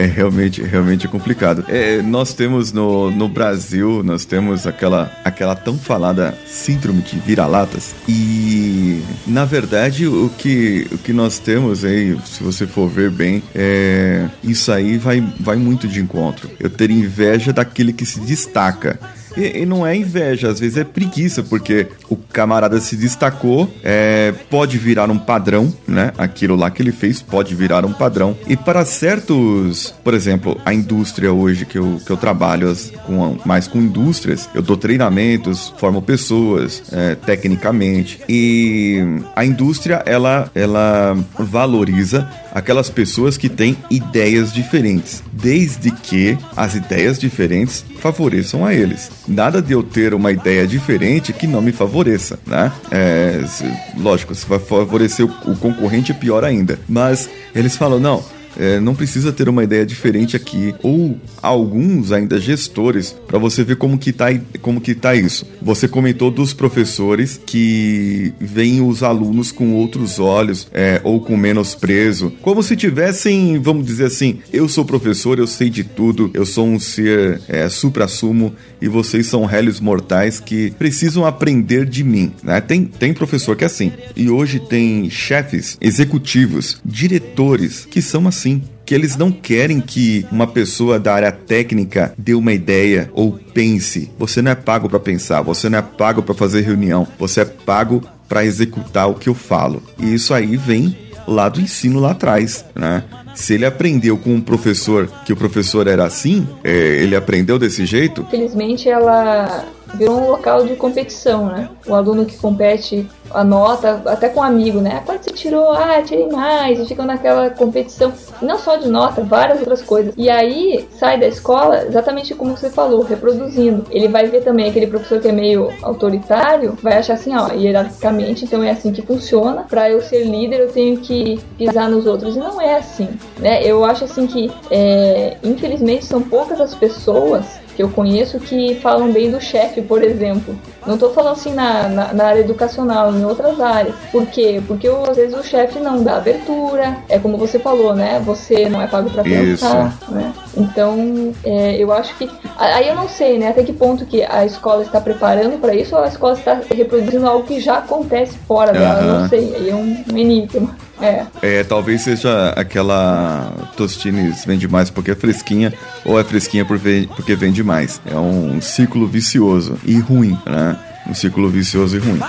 É 0.00 0.06
realmente, 0.06 0.62
realmente 0.62 1.06
complicado. 1.06 1.62
É, 1.68 2.00
nós 2.00 2.32
temos 2.32 2.72
no, 2.72 3.10
no 3.10 3.28
Brasil, 3.28 4.02
nós 4.02 4.24
temos 4.24 4.66
aquela, 4.66 5.12
aquela 5.22 5.54
tão 5.54 5.76
falada 5.76 6.34
síndrome 6.46 7.02
de 7.02 7.18
vira-latas. 7.18 7.94
E, 8.08 9.02
na 9.26 9.44
verdade, 9.44 10.06
o 10.06 10.30
que, 10.38 10.88
o 10.90 10.96
que 10.96 11.12
nós 11.12 11.38
temos 11.38 11.84
aí, 11.84 12.18
se 12.24 12.42
você 12.42 12.66
for 12.66 12.88
ver 12.88 13.10
bem, 13.10 13.42
é, 13.54 14.26
isso 14.42 14.72
aí 14.72 14.96
vai, 14.96 15.22
vai 15.38 15.56
muito 15.56 15.86
de 15.86 16.00
encontro. 16.00 16.50
Eu 16.58 16.70
ter 16.70 16.90
inveja 16.90 17.52
daquele 17.52 17.92
que 17.92 18.06
se 18.06 18.20
destaca. 18.20 18.98
E, 19.36 19.60
e, 19.60 19.66
não 19.66 19.86
é 19.86 19.96
inveja, 19.96 20.48
às 20.48 20.60
vezes 20.60 20.76
é 20.76 20.84
preguiça, 20.84 21.42
porque 21.42 21.86
o 22.08 22.16
camarada 22.16 22.80
se 22.80 22.96
destacou, 22.96 23.72
é, 23.82 24.32
pode 24.50 24.78
virar 24.78 25.10
um 25.10 25.18
padrão, 25.18 25.72
né? 25.86 26.12
Aquilo 26.18 26.56
lá 26.56 26.70
que 26.70 26.82
ele 26.82 26.92
fez 26.92 27.22
pode 27.22 27.54
virar 27.54 27.84
um 27.84 27.92
padrão. 27.92 28.36
E 28.46 28.56
para 28.56 28.84
certos, 28.84 29.94
por 30.02 30.14
exemplo, 30.14 30.60
a 30.64 30.72
indústria 30.74 31.32
hoje 31.32 31.64
que 31.64 31.78
eu, 31.78 32.00
que 32.04 32.10
eu 32.10 32.16
trabalho 32.16 32.74
com, 33.06 33.38
mais 33.44 33.66
com 33.66 33.78
indústrias, 33.78 34.48
eu 34.54 34.62
dou 34.62 34.76
treinamentos, 34.76 35.72
formo 35.78 36.02
pessoas 36.02 36.82
é, 36.92 37.14
tecnicamente. 37.14 38.20
E 38.28 39.00
a 39.34 39.44
indústria, 39.44 40.02
ela, 40.06 40.50
ela 40.54 41.16
valoriza 41.38 42.28
aquelas 42.52 42.90
pessoas 42.90 43.36
que 43.36 43.48
têm 43.48 43.76
ideias 43.90 44.52
diferentes, 44.52 45.22
desde 45.32 45.90
que 45.90 46.36
as 46.56 46.74
ideias 46.74 47.18
diferentes 47.18 47.84
favoreçam 48.00 48.64
a 48.64 48.74
eles. 48.74 49.10
Nada 49.26 49.60
de 49.60 49.72
eu 49.72 49.82
ter 49.82 50.14
uma 50.14 50.32
ideia 50.32 50.66
diferente 50.66 51.32
que 51.32 51.46
não 51.46 51.62
me 51.62 51.72
favoreça, 51.72 52.38
né? 52.46 52.72
É, 52.90 53.44
se, 53.46 53.64
lógico, 53.96 54.34
se 54.34 54.46
vai 54.46 54.58
favorecer 54.58 55.26
o, 55.26 55.52
o 55.52 55.56
concorrente, 55.56 56.12
é 56.12 56.14
pior 56.14 56.44
ainda. 56.44 56.78
Mas 56.88 57.28
eles 57.54 57.76
falam, 57.76 58.00
não, 58.00 58.24
é, 58.56 58.80
não 58.80 58.94
precisa 58.94 59.32
ter 59.32 59.48
uma 59.48 59.64
ideia 59.64 59.86
diferente 59.86 60.36
aqui 60.36 60.74
ou 60.82 61.18
alguns 61.42 62.12
ainda 62.12 62.40
gestores 62.40 63.14
para 63.26 63.38
você 63.38 63.62
ver 63.62 63.76
como 63.76 63.98
que 63.98 64.12
tá 64.12 64.26
como 64.60 64.80
que 64.80 64.94
tá 64.94 65.14
isso. 65.14 65.46
Você 65.62 65.86
comentou 65.88 66.30
dos 66.30 66.52
professores 66.52 67.40
que 67.44 68.32
veem 68.40 68.80
os 68.80 69.02
alunos 69.02 69.52
com 69.52 69.72
outros 69.74 70.18
olhos 70.18 70.66
é, 70.72 71.00
ou 71.04 71.20
com 71.20 71.36
menosprezo, 71.36 72.32
como 72.42 72.62
se 72.62 72.76
tivessem, 72.76 73.58
vamos 73.60 73.86
dizer 73.86 74.06
assim, 74.06 74.40
eu 74.52 74.68
sou 74.68 74.84
professor, 74.84 75.38
eu 75.38 75.46
sei 75.46 75.70
de 75.70 75.84
tudo, 75.84 76.30
eu 76.34 76.44
sou 76.44 76.66
um 76.66 76.78
ser 76.78 77.40
é, 77.48 77.68
supra-sumo 77.68 78.54
e 78.80 78.88
vocês 78.88 79.26
são 79.26 79.44
réis 79.44 79.78
mortais 79.78 80.40
que 80.40 80.70
precisam 80.72 81.26
aprender 81.26 81.84
de 81.84 82.02
mim. 82.02 82.32
Né? 82.42 82.60
Tem, 82.60 82.84
tem 82.84 83.12
professor 83.12 83.54
que 83.54 83.64
é 83.64 83.66
assim. 83.66 83.92
E 84.16 84.30
hoje 84.30 84.58
tem 84.58 85.10
chefes, 85.10 85.76
executivos, 85.80 86.80
diretores 86.84 87.84
que 87.84 88.00
são 88.00 88.26
assim 88.26 88.39
que 88.84 88.94
eles 88.94 89.16
não 89.16 89.30
querem 89.30 89.80
que 89.80 90.26
uma 90.32 90.46
pessoa 90.46 90.98
da 90.98 91.14
área 91.14 91.30
técnica 91.30 92.12
dê 92.18 92.34
uma 92.34 92.52
ideia 92.52 93.10
ou 93.12 93.38
pense. 93.54 94.10
Você 94.18 94.42
não 94.42 94.50
é 94.50 94.54
pago 94.54 94.88
para 94.88 94.98
pensar, 94.98 95.42
você 95.42 95.68
não 95.68 95.78
é 95.78 95.82
pago 95.82 96.22
para 96.22 96.34
fazer 96.34 96.62
reunião, 96.62 97.06
você 97.18 97.42
é 97.42 97.44
pago 97.44 98.02
para 98.28 98.44
executar 98.44 99.08
o 99.08 99.14
que 99.14 99.28
eu 99.28 99.34
falo. 99.34 99.82
E 99.98 100.14
isso 100.14 100.32
aí 100.32 100.56
vem 100.56 100.96
lá 101.26 101.48
do 101.48 101.60
ensino 101.60 102.00
lá 102.00 102.12
atrás, 102.12 102.64
né? 102.74 103.04
Se 103.34 103.54
ele 103.54 103.64
aprendeu 103.64 104.18
com 104.18 104.34
um 104.34 104.40
professor 104.40 105.08
que 105.24 105.32
o 105.32 105.36
professor 105.36 105.86
era 105.86 106.04
assim, 106.04 106.46
é, 106.64 106.70
ele 106.70 107.14
aprendeu 107.14 107.58
desse 107.58 107.86
jeito. 107.86 108.26
Felizmente 108.30 108.88
ela 108.88 109.64
virou 109.94 110.20
um 110.20 110.30
local 110.30 110.64
de 110.64 110.76
competição, 110.76 111.46
né? 111.46 111.68
O 111.86 111.94
aluno 111.94 112.24
que 112.24 112.36
compete 112.36 113.08
a 113.32 113.44
nota, 113.44 114.02
até 114.06 114.28
com 114.28 114.40
um 114.40 114.42
amigo, 114.42 114.80
né? 114.80 115.02
Quando 115.06 115.22
você 115.22 115.30
tirou? 115.30 115.70
Ah, 115.72 116.02
tirei 116.02 116.28
mais. 116.28 116.78
E 116.80 116.86
ficam 116.86 117.06
naquela 117.06 117.50
competição, 117.50 118.12
não 118.42 118.58
só 118.58 118.76
de 118.76 118.88
nota, 118.88 119.22
várias 119.22 119.58
outras 119.60 119.82
coisas. 119.82 120.14
E 120.16 120.28
aí 120.28 120.88
sai 120.98 121.18
da 121.18 121.26
escola 121.26 121.84
exatamente 121.84 122.34
como 122.34 122.56
você 122.56 122.70
falou, 122.70 123.02
reproduzindo. 123.02 123.84
Ele 123.90 124.08
vai 124.08 124.26
ver 124.26 124.42
também 124.42 124.68
aquele 124.68 124.86
professor 124.86 125.20
que 125.20 125.28
é 125.28 125.32
meio 125.32 125.72
autoritário, 125.82 126.76
vai 126.82 126.98
achar 126.98 127.14
assim, 127.14 127.34
ó, 127.36 127.52
hierarquicamente, 127.52 128.44
então 128.44 128.62
é 128.62 128.70
assim 128.70 128.92
que 128.92 129.02
funciona. 129.02 129.64
Para 129.68 129.90
eu 129.90 130.00
ser 130.00 130.24
líder, 130.24 130.60
eu 130.60 130.72
tenho 130.72 130.96
que 130.98 131.40
pisar 131.56 131.88
nos 131.88 132.06
outros. 132.06 132.36
E 132.36 132.38
não 132.38 132.60
é 132.60 132.76
assim, 132.76 133.08
né? 133.38 133.62
Eu 133.64 133.84
acho 133.84 134.04
assim 134.04 134.26
que, 134.26 134.50
é, 134.70 135.36
infelizmente, 135.42 136.04
são 136.04 136.20
poucas 136.20 136.60
as 136.60 136.74
pessoas 136.74 137.60
que 137.80 137.82
eu 137.82 137.88
conheço 137.88 138.38
que 138.38 138.74
falam 138.76 139.10
bem 139.10 139.30
do 139.30 139.40
chefe, 139.40 139.80
por 139.80 140.02
exemplo. 140.02 140.54
Não 140.86 140.94
estou 140.94 141.12
falando 141.14 141.32
assim 141.32 141.54
na, 141.54 141.88
na, 141.88 142.12
na, 142.12 142.24
área 142.26 142.40
educacional, 142.40 143.14
em 143.14 143.24
outras 143.24 143.58
áreas. 143.58 143.94
Por 144.12 144.26
quê? 144.26 144.62
Porque 144.68 144.86
às 144.86 145.16
vezes 145.16 145.34
o 145.34 145.42
chefe 145.42 145.78
não 145.78 146.02
dá 146.02 146.18
abertura, 146.18 146.98
é 147.08 147.18
como 147.18 147.38
você 147.38 147.58
falou, 147.58 147.94
né? 147.94 148.20
Você 148.20 148.68
não 148.68 148.82
é 148.82 148.86
pago 148.86 149.08
para 149.08 149.22
pensar, 149.22 149.96
né? 150.10 150.32
Então, 150.60 151.32
é, 151.44 151.76
eu 151.76 151.92
acho 151.92 152.14
que. 152.16 152.28
Aí 152.58 152.88
eu 152.88 152.94
não 152.94 153.08
sei, 153.08 153.38
né? 153.38 153.48
Até 153.48 153.62
que 153.62 153.72
ponto 153.72 154.04
que 154.04 154.22
a 154.22 154.44
escola 154.44 154.82
está 154.82 155.00
preparando 155.00 155.58
para 155.58 155.74
isso 155.74 155.96
ou 155.96 156.02
a 156.02 156.08
escola 156.08 156.34
está 156.34 156.60
reproduzindo 156.74 157.26
algo 157.26 157.46
que 157.46 157.60
já 157.60 157.78
acontece 157.78 158.36
fora 158.46 158.72
dela. 158.72 159.00
Uhum. 159.00 159.06
Eu 159.08 159.20
não 159.20 159.28
sei. 159.28 159.54
Aí 159.54 159.70
é 159.70 159.74
um, 159.74 160.04
um 160.12 160.18
enigma. 160.18 160.76
É. 161.00 161.24
é, 161.40 161.64
talvez 161.64 162.02
seja 162.02 162.50
aquela 162.50 163.50
Tostines 163.74 164.44
vende 164.44 164.68
mais 164.68 164.90
porque 164.90 165.12
é 165.12 165.14
fresquinha 165.14 165.72
ou 166.04 166.20
é 166.20 166.24
fresquinha 166.24 166.62
porque 166.64 167.34
vende 167.34 167.64
mais. 167.64 168.02
É 168.04 168.16
um 168.16 168.60
ciclo 168.60 169.06
vicioso 169.06 169.78
e 169.86 169.98
ruim, 169.98 170.38
né? 170.44 170.76
Um 171.08 171.14
ciclo 171.14 171.48
vicioso 171.48 171.96
e 171.96 172.00
ruim. 172.00 172.20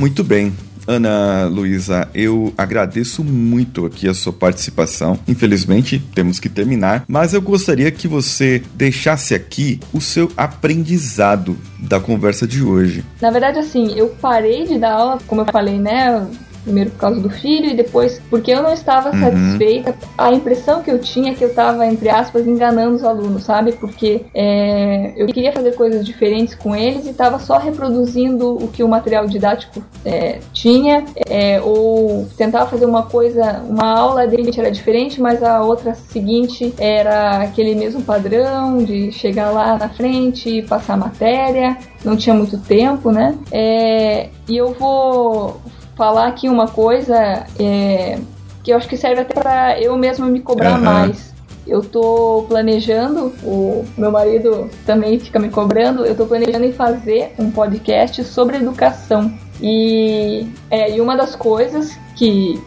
Muito 0.00 0.24
bem. 0.24 0.50
Ana 0.86 1.44
Luísa, 1.44 2.08
eu 2.14 2.54
agradeço 2.56 3.22
muito 3.22 3.84
aqui 3.84 4.08
a 4.08 4.14
sua 4.14 4.32
participação. 4.32 5.18
Infelizmente, 5.28 5.98
temos 6.14 6.40
que 6.40 6.48
terminar, 6.48 7.04
mas 7.06 7.34
eu 7.34 7.42
gostaria 7.42 7.90
que 7.90 8.08
você 8.08 8.62
deixasse 8.72 9.34
aqui 9.34 9.78
o 9.92 10.00
seu 10.00 10.32
aprendizado 10.38 11.54
da 11.78 12.00
conversa 12.00 12.46
de 12.46 12.62
hoje. 12.62 13.04
Na 13.20 13.30
verdade, 13.30 13.58
assim, 13.58 13.92
eu 13.94 14.08
parei 14.22 14.64
de 14.66 14.78
dar 14.78 14.92
aula, 14.92 15.18
como 15.26 15.42
eu 15.42 15.46
falei, 15.52 15.78
né? 15.78 16.26
Primeiro 16.70 16.90
por 16.92 16.98
causa 17.00 17.20
do 17.20 17.28
filho 17.28 17.66
e 17.66 17.74
depois 17.74 18.22
porque 18.30 18.52
eu 18.52 18.62
não 18.62 18.72
estava 18.72 19.10
Uhum. 19.10 19.20
satisfeita. 19.20 19.94
A 20.16 20.32
impressão 20.32 20.82
que 20.82 20.90
eu 20.90 21.00
tinha 21.00 21.32
é 21.32 21.34
que 21.34 21.42
eu 21.42 21.48
estava, 21.48 21.84
entre 21.84 22.08
aspas, 22.08 22.46
enganando 22.46 22.94
os 22.94 23.02
alunos, 23.02 23.42
sabe? 23.42 23.72
Porque 23.72 24.22
é, 24.32 25.12
eu 25.16 25.26
queria 25.26 25.52
fazer 25.52 25.74
coisas 25.74 26.06
diferentes 26.06 26.54
com 26.54 26.74
eles 26.76 27.06
e 27.06 27.10
estava 27.10 27.40
só 27.40 27.58
reproduzindo 27.58 28.54
o 28.54 28.68
que 28.68 28.84
o 28.84 28.88
material 28.88 29.26
didático 29.26 29.82
é, 30.04 30.38
tinha, 30.52 31.04
é, 31.28 31.60
ou 31.60 32.28
tentava 32.36 32.70
fazer 32.70 32.86
uma 32.86 33.02
coisa, 33.02 33.62
uma 33.68 33.98
aula 33.98 34.26
de 34.28 34.36
repente 34.36 34.60
era 34.60 34.70
diferente, 34.70 35.20
mas 35.20 35.42
a 35.42 35.62
outra 35.62 35.94
seguinte 35.94 36.72
era 36.78 37.38
aquele 37.42 37.74
mesmo 37.74 38.02
padrão 38.02 38.78
de 38.78 39.10
chegar 39.10 39.50
lá 39.50 39.76
na 39.76 39.88
frente 39.88 40.48
e 40.58 40.62
passar 40.62 40.94
a 40.94 40.98
matéria. 40.98 41.76
Não 42.04 42.16
tinha 42.16 42.34
muito 42.34 42.56
tempo, 42.58 43.10
né? 43.10 43.36
É, 43.50 44.28
e 44.48 44.56
eu 44.56 44.72
vou 44.72 45.60
falar 46.00 46.28
aqui 46.28 46.48
uma 46.48 46.66
coisa 46.66 47.44
é, 47.58 48.18
que 48.64 48.72
eu 48.72 48.78
acho 48.78 48.88
que 48.88 48.96
serve 48.96 49.20
até 49.20 49.34
para 49.34 49.78
eu 49.78 49.98
mesma 49.98 50.24
me 50.24 50.40
cobrar 50.40 50.76
Aham. 50.76 50.80
mais. 50.80 51.34
Eu 51.66 51.82
tô 51.82 52.46
planejando, 52.48 53.34
o 53.44 53.84
meu 53.98 54.10
marido 54.10 54.70
também 54.86 55.20
fica 55.20 55.38
me 55.38 55.50
cobrando, 55.50 56.06
eu 56.06 56.16
tô 56.16 56.24
planejando 56.24 56.64
em 56.64 56.72
fazer 56.72 57.34
um 57.38 57.50
podcast 57.50 58.24
sobre 58.24 58.56
educação. 58.56 59.30
E, 59.60 60.48
é, 60.70 60.96
e 60.96 61.02
uma 61.02 61.14
das 61.18 61.36
coisas 61.36 61.94
que, 62.16 62.58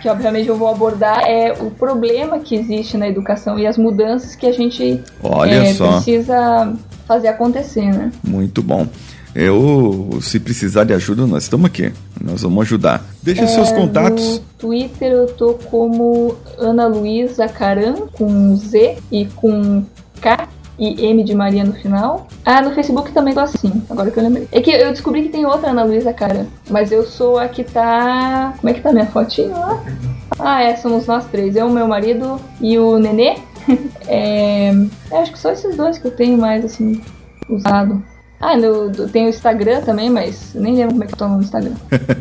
que 0.00 0.08
obviamente 0.08 0.48
eu 0.48 0.56
vou 0.56 0.68
abordar 0.68 1.22
é 1.28 1.52
o 1.52 1.70
problema 1.70 2.38
que 2.38 2.54
existe 2.54 2.96
na 2.96 3.06
educação 3.06 3.58
e 3.58 3.66
as 3.66 3.76
mudanças 3.76 4.34
que 4.34 4.46
a 4.46 4.52
gente 4.52 5.02
é, 5.22 5.74
precisa 5.74 6.74
fazer 7.06 7.28
acontecer, 7.28 7.92
né? 7.92 8.10
Muito 8.26 8.62
bom. 8.62 8.86
Eu, 9.34 10.18
se 10.22 10.38
precisar 10.38 10.84
de 10.84 10.92
ajuda, 10.92 11.26
nós 11.26 11.42
estamos 11.42 11.66
aqui. 11.66 11.92
Nós 12.20 12.42
vamos 12.42 12.62
ajudar. 12.62 13.04
Seus 13.24 13.70
É, 13.70 13.74
contatos. 13.74 14.38
No 14.38 14.44
Twitter 14.58 15.10
eu 15.10 15.26
tô 15.26 15.54
como 15.54 16.36
Ana 16.56 16.86
Luísa 16.86 17.48
Caran, 17.48 18.06
com 18.12 18.56
Z 18.56 18.98
e 19.10 19.26
com 19.26 19.84
K 20.20 20.48
e 20.78 21.06
M 21.06 21.24
de 21.24 21.34
Maria 21.34 21.64
no 21.64 21.72
final. 21.72 22.28
Ah, 22.44 22.62
no 22.62 22.72
Facebook 22.74 23.12
também 23.12 23.34
tô 23.34 23.40
assim, 23.40 23.82
agora 23.90 24.10
que 24.10 24.18
eu 24.18 24.22
lembrei. 24.22 24.48
É 24.52 24.60
que 24.60 24.70
eu 24.70 24.90
descobri 24.90 25.22
que 25.22 25.28
tem 25.30 25.44
outra 25.44 25.70
Ana 25.70 25.84
Luísa 25.84 26.12
Caran, 26.12 26.46
mas 26.70 26.92
eu 26.92 27.04
sou 27.04 27.38
a 27.38 27.48
que 27.48 27.64
tá. 27.64 28.54
Como 28.60 28.70
é 28.70 28.74
que 28.74 28.80
tá 28.80 28.92
minha 28.92 29.06
fotinho 29.06 29.52
lá? 29.52 29.84
Ah, 30.38 30.62
é, 30.62 30.76
somos 30.76 31.06
nós 31.06 31.24
três. 31.26 31.56
Eu, 31.56 31.68
meu 31.70 31.88
marido 31.88 32.40
e 32.60 32.78
o 32.78 32.98
Nenê. 32.98 33.36
é, 34.06 34.70
eu 35.10 35.18
acho 35.18 35.32
que 35.32 35.38
só 35.38 35.50
esses 35.50 35.76
dois 35.76 35.98
que 35.98 36.06
eu 36.06 36.10
tenho 36.10 36.38
mais 36.38 36.64
assim, 36.64 37.00
usado. 37.48 38.02
Ah, 38.40 38.56
no, 38.56 38.90
tem 39.08 39.26
o 39.26 39.28
Instagram 39.28 39.80
também, 39.82 40.10
mas 40.10 40.50
nem 40.54 40.76
lembro 40.76 40.92
como 40.92 41.04
é 41.04 41.06
que 41.06 41.14
eu 41.14 41.18
tô 41.18 41.28
no 41.28 41.40
Instagram. 41.40 41.74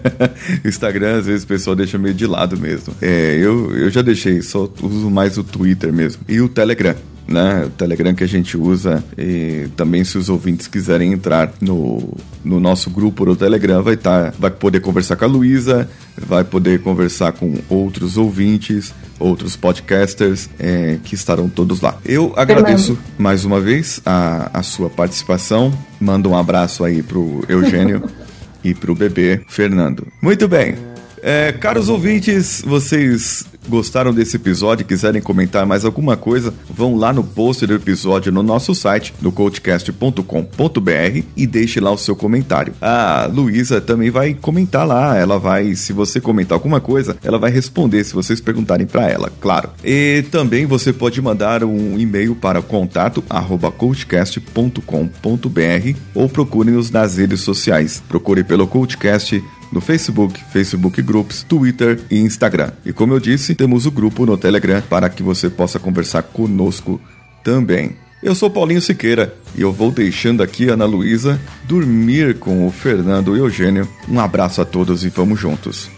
Instagram, 0.63 1.17
às 1.17 1.25
vezes 1.25 1.43
o 1.43 1.47
pessoal 1.47 1.75
deixa 1.75 1.97
meio 1.97 2.13
de 2.13 2.25
lado 2.25 2.57
mesmo. 2.57 2.93
É, 3.01 3.35
eu, 3.35 3.75
eu 3.75 3.89
já 3.89 4.01
deixei, 4.01 4.41
só 4.41 4.69
uso 4.81 5.09
mais 5.09 5.37
o 5.37 5.43
Twitter 5.43 5.91
mesmo. 5.91 6.21
E 6.27 6.39
o 6.39 6.47
Telegram. 6.47 6.95
Né, 7.25 7.63
o 7.65 7.69
Telegram 7.69 8.13
que 8.13 8.23
a 8.23 8.27
gente 8.27 8.57
usa 8.57 9.01
e 9.17 9.69
também 9.77 10.03
se 10.03 10.17
os 10.17 10.27
ouvintes 10.27 10.67
quiserem 10.67 11.13
entrar 11.13 11.53
no, 11.61 12.17
no 12.43 12.59
nosso 12.59 12.89
grupo 12.89 13.23
no 13.23 13.33
Telegram 13.33 13.81
vai 13.81 13.95
tá, 13.95 14.33
vai 14.37 14.51
poder 14.51 14.81
conversar 14.81 15.15
com 15.15 15.23
a 15.23 15.27
Luísa, 15.27 15.89
vai 16.17 16.43
poder 16.43 16.81
conversar 16.81 17.31
com 17.31 17.55
outros 17.69 18.17
ouvintes, 18.17 18.93
outros 19.17 19.55
podcasters 19.55 20.49
é, 20.59 20.97
que 21.01 21.15
estarão 21.15 21.47
todos 21.47 21.79
lá. 21.79 21.97
Eu 22.03 22.33
agradeço 22.35 22.97
mais 23.17 23.45
uma 23.45 23.61
vez 23.61 24.01
a, 24.05 24.59
a 24.59 24.61
sua 24.61 24.89
participação. 24.89 25.73
Manda 26.01 26.27
um 26.27 26.37
abraço 26.37 26.83
aí 26.83 27.01
pro 27.01 27.41
Eugênio 27.47 28.03
e 28.63 28.73
pro 28.73 28.93
bebê 28.93 29.41
Fernando. 29.47 30.07
Muito 30.21 30.45
bem. 30.47 30.92
É, 31.25 31.53
caros 31.53 31.87
ouvintes, 31.87 32.61
vocês 32.67 33.45
gostaram 33.69 34.13
desse 34.13 34.35
episódio 34.35 34.85
quiserem 34.85 35.21
comentar 35.21 35.65
mais 35.65 35.85
alguma 35.85 36.17
coisa, 36.17 36.53
vão 36.69 36.97
lá 36.97 37.13
no 37.13 37.23
post 37.23 37.65
do 37.65 37.73
episódio 37.73 38.29
no 38.29 38.43
nosso 38.43 38.75
site, 38.75 39.13
no 39.21 39.31
coachcast.com.br 39.31 41.23
e 41.37 41.47
deixe 41.47 41.79
lá 41.79 41.91
o 41.91 41.97
seu 41.97 42.13
comentário. 42.13 42.73
A 42.81 43.29
Luísa 43.31 43.79
também 43.79 44.09
vai 44.09 44.33
comentar 44.33 44.85
lá, 44.85 45.17
ela 45.17 45.39
vai, 45.39 45.75
se 45.75 45.93
você 45.93 46.19
comentar 46.19 46.57
alguma 46.57 46.81
coisa, 46.81 47.15
ela 47.23 47.39
vai 47.39 47.51
responder 47.51 48.03
se 48.03 48.13
vocês 48.13 48.41
perguntarem 48.41 48.85
para 48.85 49.09
ela, 49.09 49.31
claro. 49.39 49.69
E 49.81 50.25
também 50.29 50.65
você 50.65 50.91
pode 50.91 51.21
mandar 51.21 51.63
um 51.63 51.97
e-mail 51.97 52.35
para 52.35 52.61
contato 52.61 53.23
arroba 53.29 53.71
coachcast.com.br 53.71 55.97
ou 56.13 56.27
procure-nos 56.27 56.91
nas 56.91 57.15
redes 57.15 57.39
sociais. 57.39 58.03
Procure 58.09 58.43
pelo 58.43 58.67
Coachcast 58.67 59.41
no 59.73 59.81
Facebook, 59.81 60.39
Facebook 60.51 61.01
Groups, 61.01 61.43
Twitter 61.43 61.99
e 62.09 62.19
Instagram. 62.19 62.71
E 62.85 62.93
como 62.93 63.13
eu 63.13 63.19
disse, 63.19 63.55
temos 63.55 63.85
o 63.85 63.91
grupo 63.91 64.25
no 64.25 64.37
Telegram 64.37 64.81
para 64.81 65.09
que 65.09 65.23
você 65.23 65.49
possa 65.49 65.79
conversar 65.79 66.23
conosco 66.23 66.99
também. 67.43 67.95
Eu 68.21 68.33
sou 68.33 68.49
Paulinho 68.49 68.81
Siqueira 68.81 69.35
e 69.53 69.61
eu 69.61 69.73
vou 69.73 69.91
deixando 69.91 70.41
aqui 70.41 70.69
Ana 70.69 70.85
Luísa 70.85 71.39
dormir 71.65 72.39
com 72.39 72.65
o 72.65 72.71
Fernando 72.71 73.35
e 73.35 73.41
o 73.41 73.45
Eugênio. 73.45 73.87
Um 74.07 74.19
abraço 74.19 74.61
a 74.61 74.65
todos 74.65 75.03
e 75.03 75.09
vamos 75.09 75.39
juntos. 75.39 75.89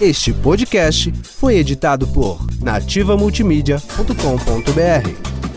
Este 0.00 0.32
podcast 0.32 1.12
foi 1.24 1.56
editado 1.56 2.06
por 2.06 2.38
nativamultimídia.com.br. 2.62 5.47